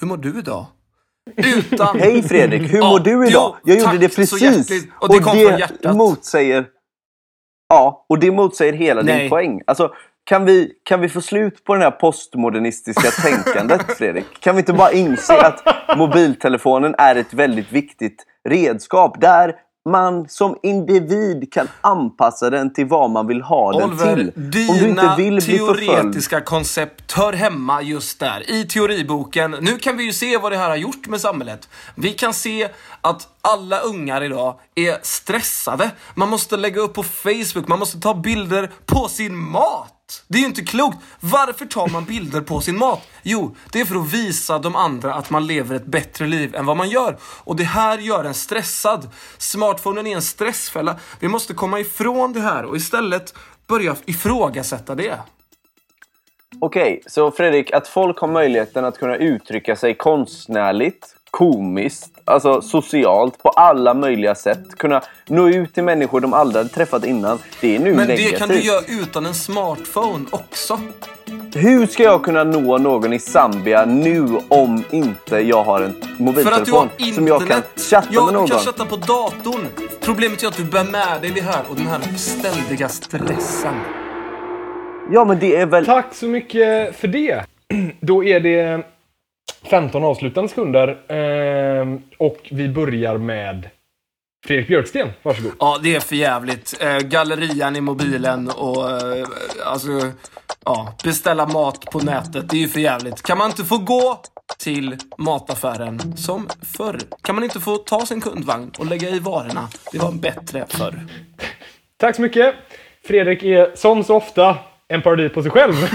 Hur 0.00 0.06
mår 0.06 0.16
du 0.16 0.38
idag? 0.38 0.66
Utan... 1.36 1.98
Hej 2.00 2.22
Fredrik, 2.22 2.72
hur 2.72 2.78
Ja, 2.78 2.88
mår 2.90 3.00
du 3.00 3.26
idag? 3.28 3.56
jo, 3.64 3.74
jag 3.74 3.78
gjorde 3.78 3.98
det 3.98 4.08
precis. 4.16 4.86
Och 5.00 5.08
det 5.14 5.22
från 5.22 5.38
hjärtat. 5.38 5.96
motsäger... 5.96 6.66
Ja, 7.68 8.04
och 8.08 8.18
det 8.18 8.30
motsäger 8.30 8.72
hela 8.72 9.02
Nej. 9.02 9.20
din 9.20 9.30
poäng. 9.30 9.60
Alltså, 9.66 9.92
kan 10.24 10.44
vi, 10.44 10.72
kan 10.84 11.00
vi 11.00 11.08
få 11.08 11.20
slut 11.20 11.64
på 11.64 11.74
det 11.74 11.84
här 11.84 11.90
postmodernistiska 11.90 13.10
tänkandet, 13.22 13.96
Fredrik? 13.98 14.40
Kan 14.40 14.54
vi 14.54 14.60
inte 14.60 14.72
bara 14.72 14.92
inse 14.92 15.46
att 15.46 15.62
mobiltelefonen 15.98 16.94
är 16.98 17.16
ett 17.16 17.34
väldigt 17.34 17.72
viktigt 17.72 18.26
redskap 18.48 19.20
där 19.20 19.54
man 19.90 20.28
som 20.28 20.56
individ 20.62 21.52
kan 21.52 21.68
anpassa 21.80 22.50
den 22.50 22.72
till 22.72 22.86
vad 22.86 23.10
man 23.10 23.26
vill 23.26 23.42
ha 23.42 23.72
den 23.72 23.90
Oliver, 23.90 24.16
till. 24.16 24.32
Om 24.70 24.78
du 24.78 24.88
inte 24.88 25.14
vill 25.16 25.34
bli 25.34 25.58
förföljd. 25.58 25.88
teoretiska 25.88 26.40
koncept 26.40 27.12
hör 27.12 27.32
hemma 27.32 27.82
just 27.82 28.20
där, 28.20 28.50
i 28.50 28.64
teoriboken. 28.64 29.56
Nu 29.60 29.76
kan 29.76 29.96
vi 29.96 30.04
ju 30.04 30.12
se 30.12 30.38
vad 30.38 30.52
det 30.52 30.58
här 30.58 30.68
har 30.68 30.76
gjort 30.76 31.08
med 31.08 31.20
samhället. 31.20 31.68
Vi 31.94 32.12
kan 32.12 32.34
se 32.34 32.68
att 33.00 33.28
alla 33.40 33.78
ungar 33.78 34.22
idag 34.22 34.58
är 34.74 34.98
stressade. 35.02 35.90
Man 36.14 36.28
måste 36.28 36.56
lägga 36.56 36.80
upp 36.80 36.94
på 36.94 37.02
Facebook, 37.02 37.68
man 37.68 37.78
måste 37.78 38.00
ta 38.00 38.14
bilder 38.14 38.70
på 38.86 39.08
sin 39.08 39.36
mat. 39.36 39.90
Det 40.28 40.38
är 40.38 40.40
ju 40.40 40.46
inte 40.46 40.64
klokt. 40.64 40.98
Varför 41.20 41.66
tar 41.66 41.88
man 41.88 42.04
bilder 42.04 42.40
på 42.40 42.60
sin 42.60 42.78
mat? 42.78 43.02
Jo, 43.22 43.56
det 43.72 43.80
är 43.80 43.84
för 43.84 43.96
att 43.96 44.12
visa 44.12 44.58
de 44.58 44.76
andra 44.76 45.14
att 45.14 45.30
man 45.30 45.46
lever 45.46 45.76
ett 45.76 45.86
bättre 45.86 46.26
liv 46.26 46.54
än 46.54 46.66
vad 46.66 46.76
man 46.76 46.88
gör. 46.88 47.16
Och 47.22 47.56
det 47.56 47.64
här 47.64 47.98
gör 47.98 48.24
en 48.24 48.34
stressad. 48.34 49.10
Smartphonen 49.38 50.06
är 50.06 50.14
en 50.14 50.22
stressfälla. 50.22 50.96
Vi 51.20 51.28
måste 51.28 51.54
komma 51.54 51.80
ifrån 51.80 52.32
det 52.32 52.40
här 52.40 52.64
och 52.64 52.76
istället 52.76 53.34
börja 53.66 53.96
ifrågasätta 54.06 54.94
det. 54.94 55.18
Okej, 56.60 57.02
så 57.06 57.30
Fredrik, 57.30 57.72
att 57.72 57.88
folk 57.88 58.18
har 58.18 58.28
möjligheten 58.28 58.84
att 58.84 58.98
kunna 58.98 59.16
uttrycka 59.16 59.76
sig 59.76 59.94
konstnärligt, 59.94 61.16
komiskt, 61.30 62.13
alltså 62.24 62.62
socialt, 62.62 63.42
på 63.42 63.48
alla 63.48 63.94
möjliga 63.94 64.34
sätt. 64.34 64.76
Kunna 64.76 65.02
nå 65.26 65.48
ut 65.48 65.74
till 65.74 65.84
människor 65.84 66.20
de 66.20 66.32
aldrig 66.32 66.56
hade 66.56 66.74
träffat 66.74 67.04
innan. 67.04 67.38
Det 67.60 67.76
är 67.76 67.78
nu 67.78 67.94
Men 67.94 68.06
negativt. 68.06 68.30
det 68.30 68.38
kan 68.38 68.48
du 68.48 68.60
göra 68.60 68.84
utan 69.02 69.26
en 69.26 69.34
smartphone 69.34 70.24
också. 70.30 70.80
Hur 71.54 71.86
ska 71.86 72.02
jag 72.02 72.24
kunna 72.24 72.44
nå 72.44 72.78
någon 72.78 73.12
i 73.12 73.18
Zambia 73.18 73.84
nu 73.84 74.26
om 74.48 74.84
inte 74.90 75.36
jag 75.36 75.64
har 75.64 75.80
en 75.82 75.92
För 75.92 76.00
att 76.00 76.18
du 76.18 76.24
mobiltelefon 76.24 76.88
har 76.98 77.12
som 77.12 77.26
jag 77.26 77.48
kan 77.48 77.62
chatta 77.76 78.08
ja, 78.10 78.24
med 78.24 78.34
någon? 78.34 78.46
du 78.46 78.52
kan 78.52 78.60
chatta 78.60 78.84
på 78.84 78.96
datorn. 78.96 79.66
Problemet 80.00 80.42
är 80.42 80.48
att 80.48 80.56
du 80.56 80.64
bär 80.64 80.84
med 80.84 81.20
dig 81.20 81.30
det 81.30 81.40
här 81.40 81.62
och 81.68 81.76
den 81.76 81.86
här 81.86 82.00
ständiga 82.16 82.88
stressen. 82.88 83.74
Ja, 85.10 85.24
men 85.24 85.38
det 85.38 85.56
är 85.56 85.66
väl... 85.66 85.86
Tack 85.86 86.14
så 86.14 86.26
mycket 86.26 86.96
för 86.96 87.08
det. 87.08 87.44
Då 88.00 88.24
är 88.24 88.40
det 88.40 88.86
15 89.70 90.04
avslutande 90.04 90.48
sekunder. 90.48 91.12
ehm, 91.12 92.02
Och 92.18 92.38
vi 92.50 92.68
börjar 92.68 93.18
med 93.18 93.68
Fredrik 94.46 94.68
Björksten. 94.68 95.08
Varsågod. 95.22 95.52
Ja, 95.60 95.78
det 95.82 95.94
är 95.96 96.00
för 96.00 96.16
jävligt. 96.16 96.74
Eh, 96.80 96.98
gallerian 96.98 97.76
i 97.76 97.80
mobilen 97.80 98.48
och 98.50 98.90
eh, 98.90 99.26
alltså, 99.66 99.88
ja, 100.64 100.94
beställa 101.04 101.46
mat 101.46 101.80
på 101.84 101.98
nätet. 101.98 102.50
Det 102.50 102.56
är 102.56 102.60
ju 102.60 102.68
för 102.68 102.80
jävligt. 102.80 103.22
Kan 103.22 103.38
man 103.38 103.50
inte 103.50 103.64
få 103.64 103.78
gå 103.78 104.20
till 104.58 104.96
mataffären 105.18 106.16
som 106.16 106.48
förr? 106.76 106.98
Kan 107.22 107.34
man 107.34 107.44
inte 107.44 107.60
få 107.60 107.76
ta 107.76 108.06
sin 108.06 108.20
kundvagn 108.20 108.70
och 108.78 108.86
lägga 108.86 109.08
i 109.08 109.18
varorna? 109.18 109.68
Det 109.92 109.98
var 109.98 110.12
bättre 110.12 110.64
förr. 110.68 111.06
Tack 111.96 112.16
så 112.16 112.22
mycket. 112.22 112.54
Fredrik 113.06 113.42
är 113.42 113.70
som 113.76 114.04
så 114.04 114.16
ofta 114.16 114.56
en 114.88 115.02
parodi 115.02 115.28
på 115.28 115.42
sig 115.42 115.50
själv. 115.50 115.74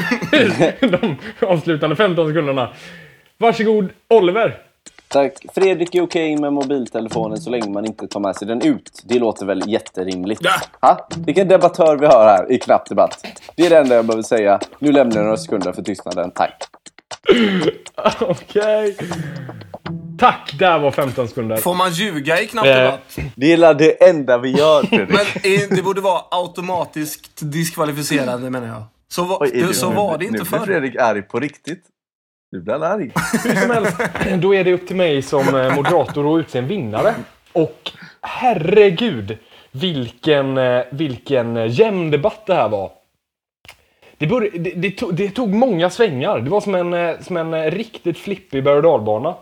De 1.02 1.16
avslutande 1.46 1.96
15 1.96 2.28
sekunderna. 2.28 2.74
Varsågod 3.44 3.90
Oliver. 4.08 4.62
Tack. 5.08 5.46
Fredrik 5.56 5.96
är 5.96 6.02
okej 6.02 6.38
med 6.38 6.54
mobiltelefonen 6.54 7.38
så 7.38 7.50
länge 7.50 7.70
man 7.70 7.86
inte 7.86 8.08
tar 8.08 8.20
med 8.20 8.36
sig 8.36 8.48
den 8.48 8.62
ut. 8.62 9.02
Det 9.06 9.20
låter 9.20 9.46
väl 9.46 9.64
jätterimligt? 9.70 10.42
Ja. 10.44 10.52
Ha? 10.82 11.08
Vilken 11.26 11.48
debattör 11.48 11.98
vi 11.98 12.06
har 12.06 12.26
här 12.26 12.52
i 12.52 12.58
Knapp 12.58 12.90
Debatt. 12.90 13.26
Det 13.56 13.66
är 13.66 13.70
det 13.70 13.78
enda 13.78 13.96
jag 13.96 14.06
behöver 14.06 14.24
säga. 14.24 14.60
Nu 14.80 14.92
lämnar 14.92 15.16
jag 15.16 15.24
några 15.24 15.38
sekunder 15.38 15.72
för 15.72 15.82
tystnaden. 15.82 16.32
Tack. 16.32 16.64
Okej. 18.22 18.98
Tack, 20.20 20.56
där 20.60 20.80
var 20.80 20.92
15 20.92 21.28
sekunder. 21.28 21.58
Får 21.58 21.76
man 21.76 21.92
ljuga 21.92 22.42
i 22.42 22.48
knappt 22.48 22.68
Eh, 22.68 22.76
debatt? 22.76 23.18
Det 23.36 23.54
är 23.54 23.74
det 23.74 24.10
enda 24.10 24.38
vi 24.38 24.50
gör, 24.50 24.84
Fredrik. 24.84 25.10
Men 25.10 25.78
det 25.78 25.82
borde 25.84 26.02
vara 26.02 26.22
automatiskt 26.32 27.40
diskvalificerande 27.42 28.50
menar 28.50 28.68
jag. 28.68 28.84
Så, 29.08 29.24
var, 29.24 29.38
Oj, 29.42 29.52
är 29.54 29.68
det, 29.68 29.74
så 29.74 29.90
var 29.90 30.18
det 30.18 30.26
inte 30.26 30.38
Nu 30.38 30.44
blir 30.44 30.60
förr. 30.60 30.66
Fredrik 30.66 30.96
arg 30.96 31.22
på 31.22 31.40
riktigt. 31.40 31.84
Nu 32.52 32.62
blir 32.62 32.74
han 32.74 32.84
arg. 32.84 33.12
Hur 33.44 33.56
som 33.56 33.70
helst, 33.72 33.98
då 34.42 34.56
är 34.56 34.64
det 34.64 34.74
upp 34.74 34.88
till 34.88 34.96
mig 34.96 35.22
som 35.22 35.56
eh, 35.56 35.76
moderator 35.76 36.36
att 36.36 36.40
utse 36.40 36.60
en 36.60 36.68
vinnare. 36.68 37.16
Och 37.54 37.92
herregud, 38.22 39.38
vilken, 39.72 40.58
eh, 40.58 40.84
vilken 40.92 41.58
eh, 41.58 41.80
jämn 41.80 42.12
debatt 42.12 42.46
det 42.46 42.56
här 42.56 42.70
var. 42.70 42.92
Det, 44.18 44.28
bör, 44.28 44.50
det, 44.54 44.72
det, 44.72 44.92
tog, 44.92 45.16
det 45.16 45.30
tog 45.30 45.50
många 45.50 45.90
svängar. 45.90 46.40
Det 46.40 46.50
var 46.50 46.62
som 46.62 46.76
en, 46.76 47.24
som 47.24 47.38
en 47.38 47.72
riktigt 47.72 48.18
flippig 48.18 48.64
berg 48.64 48.76
och 48.76 48.84
dalbana. 48.84 49.36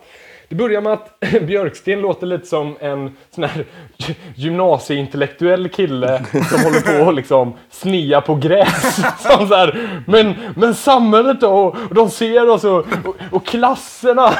Det 0.50 0.56
börjar 0.56 0.82
med 0.82 0.94
att 0.94 1.20
Björksten 1.42 2.00
låter 2.02 2.28
lite 2.28 2.46
som 2.46 2.78
en 2.80 3.16
sån 3.36 3.44
här 3.44 3.66
gy- 3.98 4.16
gymnasieintellektuell 4.36 5.70
kille 5.70 6.26
som 6.50 6.64
håller 6.64 7.04
på 7.04 7.10
att 7.10 7.16
liksom 7.16 7.54
snia 7.70 8.22
på 8.22 8.36
gräs. 8.36 8.96
Som 9.20 9.48
så 9.48 9.56
här, 9.56 10.02
men, 10.08 10.34
men 10.56 10.76
samhället 10.76 11.42
då? 11.42 11.50
Och, 11.50 11.76
och 11.90 11.96
de 11.96 12.10
ser 12.10 12.50
oss 12.50 12.64
och, 12.64 12.78
och, 13.06 13.16
och 13.32 13.46
klasserna. 13.46 14.34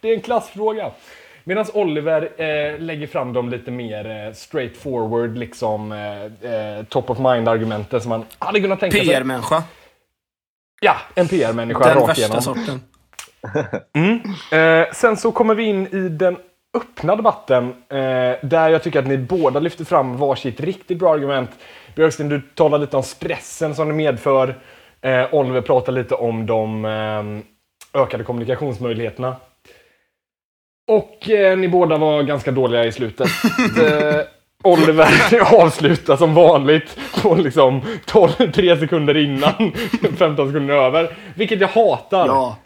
Det 0.00 0.08
är 0.10 0.14
en 0.14 0.20
klassfråga. 0.20 0.90
Medan 1.44 1.66
Oliver 1.74 2.22
eh, 2.22 2.78
lägger 2.80 3.06
fram 3.06 3.32
de 3.32 3.48
lite 3.48 3.70
mer 3.70 4.26
eh, 4.26 4.32
straight 4.32 4.76
forward, 4.76 5.38
liksom 5.38 5.92
eh, 5.92 6.52
eh, 6.52 6.84
top 6.84 7.10
of 7.10 7.18
mind-argumenten 7.18 8.00
som 8.00 8.08
man 8.08 8.24
hade 8.38 8.60
kunnat 8.60 8.80
tänka 8.80 8.96
sig. 8.96 9.06
PR-människa. 9.06 9.62
Ja, 10.80 10.96
en 11.14 11.28
PR-människa 11.28 11.84
Den 11.84 11.94
rakt 11.94 12.08
värsta 12.08 12.22
igenom. 12.22 12.42
sorten. 12.42 12.80
Eh, 14.52 14.92
sen 14.92 15.16
så 15.16 15.32
kommer 15.32 15.54
vi 15.54 15.64
in 15.64 15.86
i 15.86 16.08
den 16.08 16.36
öppna 16.76 17.16
debatten 17.16 17.68
eh, 17.88 18.48
där 18.48 18.68
jag 18.68 18.82
tycker 18.82 18.98
att 18.98 19.06
ni 19.06 19.18
båda 19.18 19.60
lyfter 19.60 19.84
fram 19.84 20.16
varsitt 20.16 20.60
riktigt 20.60 20.98
bra 20.98 21.12
argument. 21.14 21.50
Björksten, 21.94 22.28
du 22.28 22.40
talar 22.54 22.78
lite 22.78 22.96
om 22.96 23.02
stressen 23.02 23.74
som 23.74 23.88
det 23.88 23.94
medför. 23.94 24.54
Eh, 25.00 25.34
Oliver 25.34 25.60
pratar 25.60 25.92
lite 25.92 26.14
om 26.14 26.46
de 26.46 26.84
eh, 26.84 28.02
ökade 28.02 28.24
kommunikationsmöjligheterna. 28.24 29.36
Och 30.88 31.30
eh, 31.30 31.58
ni 31.58 31.68
båda 31.68 31.96
var 31.98 32.22
ganska 32.22 32.50
dåliga 32.50 32.84
i 32.84 32.92
slutet. 32.92 33.28
Oliver 34.72 35.08
avslutar 35.62 36.16
som 36.16 36.34
vanligt 36.34 36.98
på 37.22 37.34
liksom 37.34 37.80
12, 38.04 38.52
3 38.54 38.76
sekunder 38.76 39.16
innan, 39.16 39.72
15 40.18 40.48
sekunder 40.48 40.74
över. 40.74 41.16
Vilket 41.34 41.60
jag 41.60 41.68
hatar. 41.68 42.26
Ja. 42.26 42.56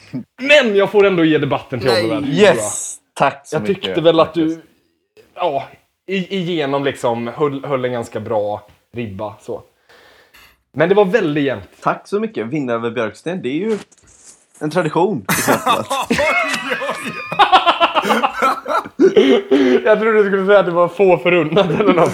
Men 0.40 0.76
jag 0.76 0.90
får 0.90 1.06
ändå 1.06 1.24
ge 1.24 1.38
debatten 1.38 1.80
till 1.80 1.88
Nej. 1.88 2.04
Oliver. 2.04 2.28
Yes! 2.28 2.96
Tack 3.14 3.40
så 3.44 3.56
Jag 3.56 3.62
mycket. 3.62 3.84
tyckte 3.84 4.00
väl 4.00 4.20
att 4.20 4.34
du, 4.34 4.60
ja, 5.34 5.64
igenom 6.06 6.84
liksom 6.84 7.26
höll, 7.36 7.64
höll 7.64 7.84
en 7.84 7.92
ganska 7.92 8.20
bra 8.20 8.66
ribba. 8.96 9.34
Så. 9.40 9.62
Men 10.72 10.88
det 10.88 10.94
var 10.94 11.04
väldigt 11.04 11.44
jämnt. 11.44 11.68
Tack 11.82 12.08
så 12.08 12.20
mycket. 12.20 12.46
Vinna 12.46 12.72
över 12.72 12.90
Björksten, 12.90 13.42
det 13.42 13.48
är 13.48 13.70
ju 13.70 13.78
en 14.60 14.70
tradition. 14.70 15.26
Jag 19.84 20.00
trodde 20.00 20.22
du 20.22 20.24
skulle 20.30 20.46
säga 20.46 20.58
att 20.60 20.66
det 20.66 20.72
var 20.72 20.88
få 20.88 21.18
förunnat 21.18 21.70
eller 21.70 21.94
något. 21.94 22.12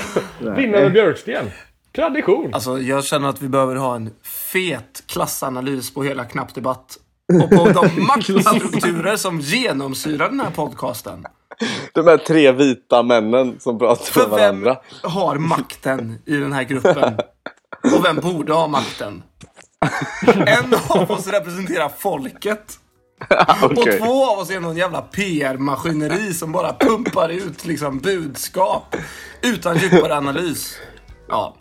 Vinna 0.59 0.79
över 0.79 0.91
Björksten. 0.91 1.51
Tradition. 1.95 2.55
Alltså, 2.55 2.79
jag 2.79 3.05
känner 3.05 3.29
att 3.29 3.43
vi 3.43 3.49
behöver 3.49 3.77
ha 3.77 3.97
en 3.97 4.11
fet 4.23 5.03
klassanalys 5.07 5.95
på 5.95 6.03
hela 6.03 6.25
Knappdebatt. 6.25 6.99
Och 7.43 7.51
på 7.51 7.83
de 7.83 8.07
maktstrukturer 8.07 9.17
som 9.17 9.41
genomsyrar 9.41 10.29
den 10.29 10.41
här 10.41 10.51
podcasten. 10.51 11.25
De 11.93 12.07
här 12.07 12.19
tre 12.19 12.53
vita 12.53 13.03
männen 13.03 13.57
som 13.61 13.79
pratar 13.79 14.05
För 14.05 14.21
med 14.21 14.31
vem 14.31 14.39
varandra. 14.39 14.77
har 15.03 15.37
makten 15.37 16.19
i 16.27 16.37
den 16.37 16.53
här 16.53 16.63
gruppen? 16.65 17.15
Och 17.95 18.05
vem 18.05 18.17
borde 18.17 18.53
ha 18.53 18.67
makten? 18.67 19.23
En 20.47 20.75
av 20.89 21.11
oss 21.11 21.27
representerar 21.27 21.89
folket. 21.99 22.79
Okej. 23.63 23.93
Och 24.01 24.07
två 24.07 24.27
av 24.33 24.39
oss 24.39 24.51
är 24.51 24.61
någon 24.61 24.77
jävla 24.77 25.03
PR-maskineri 25.03 26.35
som 26.35 26.53
bara 26.53 26.73
pumpar 26.73 27.29
ut 27.29 27.65
liksom 27.65 27.99
budskap 27.99 28.97
utan 29.43 29.77
djupare 29.79 30.17
analys. 30.17 30.77
Ja. 31.29 31.55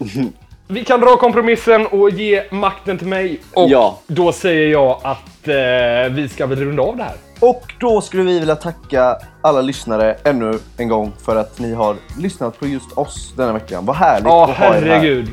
Vi 0.67 0.83
kan 0.85 0.99
dra 0.99 1.17
kompromissen 1.17 1.87
och 1.87 2.09
ge 2.09 2.43
makten 2.51 2.97
till 2.97 3.07
mig. 3.07 3.41
Och 3.53 3.69
Ja. 3.69 3.99
då 4.07 4.31
säger 4.31 4.67
jag 4.71 4.99
att 5.03 5.47
eh, 5.47 6.13
vi 6.15 6.29
ska 6.33 6.45
väl 6.45 6.59
runda 6.59 6.83
av 6.83 6.97
det 6.97 7.03
här. 7.03 7.15
Och 7.39 7.73
då 7.79 8.01
skulle 8.01 8.23
vi 8.23 8.39
vilja 8.39 8.55
tacka 8.55 9.17
alla 9.41 9.61
lyssnare 9.61 10.17
ännu 10.23 10.59
en 10.77 10.87
gång 10.89 11.13
för 11.25 11.35
att 11.35 11.59
ni 11.59 11.73
har 11.73 11.95
lyssnat 12.17 12.59
på 12.59 12.67
just 12.67 12.91
oss 12.97 13.33
denna 13.37 13.53
veckan. 13.53 13.85
Vad 13.85 13.95
härligt 13.95 14.25
Ja, 14.25 14.43
att 14.51 14.57
ha 14.57 14.65
er 14.65 14.71
här. 14.71 14.81
herregud. 14.81 15.29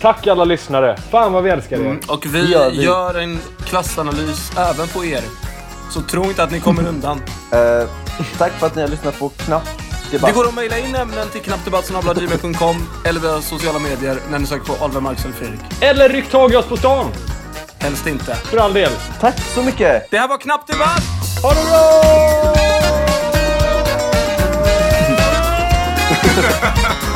Tack 0.00 0.26
alla 0.26 0.44
lyssnare. 0.44 0.96
Fan 0.96 1.32
vad 1.32 1.42
vi 1.44 1.50
älskar 1.50 1.76
er. 1.76 1.80
Mm, 1.80 2.00
och 2.08 2.26
vi 2.26 2.52
gör 2.52 2.70
vi. 2.70 2.84
gör 2.84 3.18
en 3.18 3.38
klassanalys 3.66 4.52
även 4.58 4.88
på 4.88 5.04
er. 5.04 5.20
Så 5.90 6.02
tro 6.02 6.24
inte 6.24 6.42
att 6.42 6.50
ni 6.52 6.60
kommer 6.60 6.86
undan. 6.88 7.22
Eh, 7.52 7.88
tack 8.38 8.52
för 8.52 8.66
att 8.66 8.74
ni 8.74 8.82
har 8.82 8.88
lyssnat 8.88 9.18
på 9.18 9.28
Knapp 9.28 9.62
Debatt. 10.10 10.30
Det 10.30 10.34
går 10.36 10.48
att 10.48 10.54
mejla 10.54 10.78
in 10.78 10.94
ämnen 10.94 11.28
till 11.28 11.40
knappdebatt.gmail.com 11.40 12.88
eller 13.04 13.20
via 13.20 13.42
sociala 13.42 13.78
medier 13.78 14.18
när 14.30 14.38
ni 14.38 14.46
söker 14.46 14.64
på 14.64 14.84
Oliver 14.84 15.00
eller 15.00 15.32
Fredrik. 15.32 15.60
Eller 15.80 16.08
ryck 16.08 16.30
tag 16.30 16.52
i 16.52 16.56
oss 16.56 16.66
på 16.66 16.76
stan. 16.76 17.06
Helst 17.78 18.06
inte. 18.06 18.34
För 18.34 18.58
all 18.58 18.72
del. 18.72 18.92
Tack 19.20 19.40
så 19.54 19.62
mycket! 19.62 20.10
Det 20.10 20.18
här 20.18 20.28
var 20.28 20.38
Knappdebatt! 20.38 21.02
Ha 21.42 21.54
det 21.54 21.64
bra! 21.70 22.54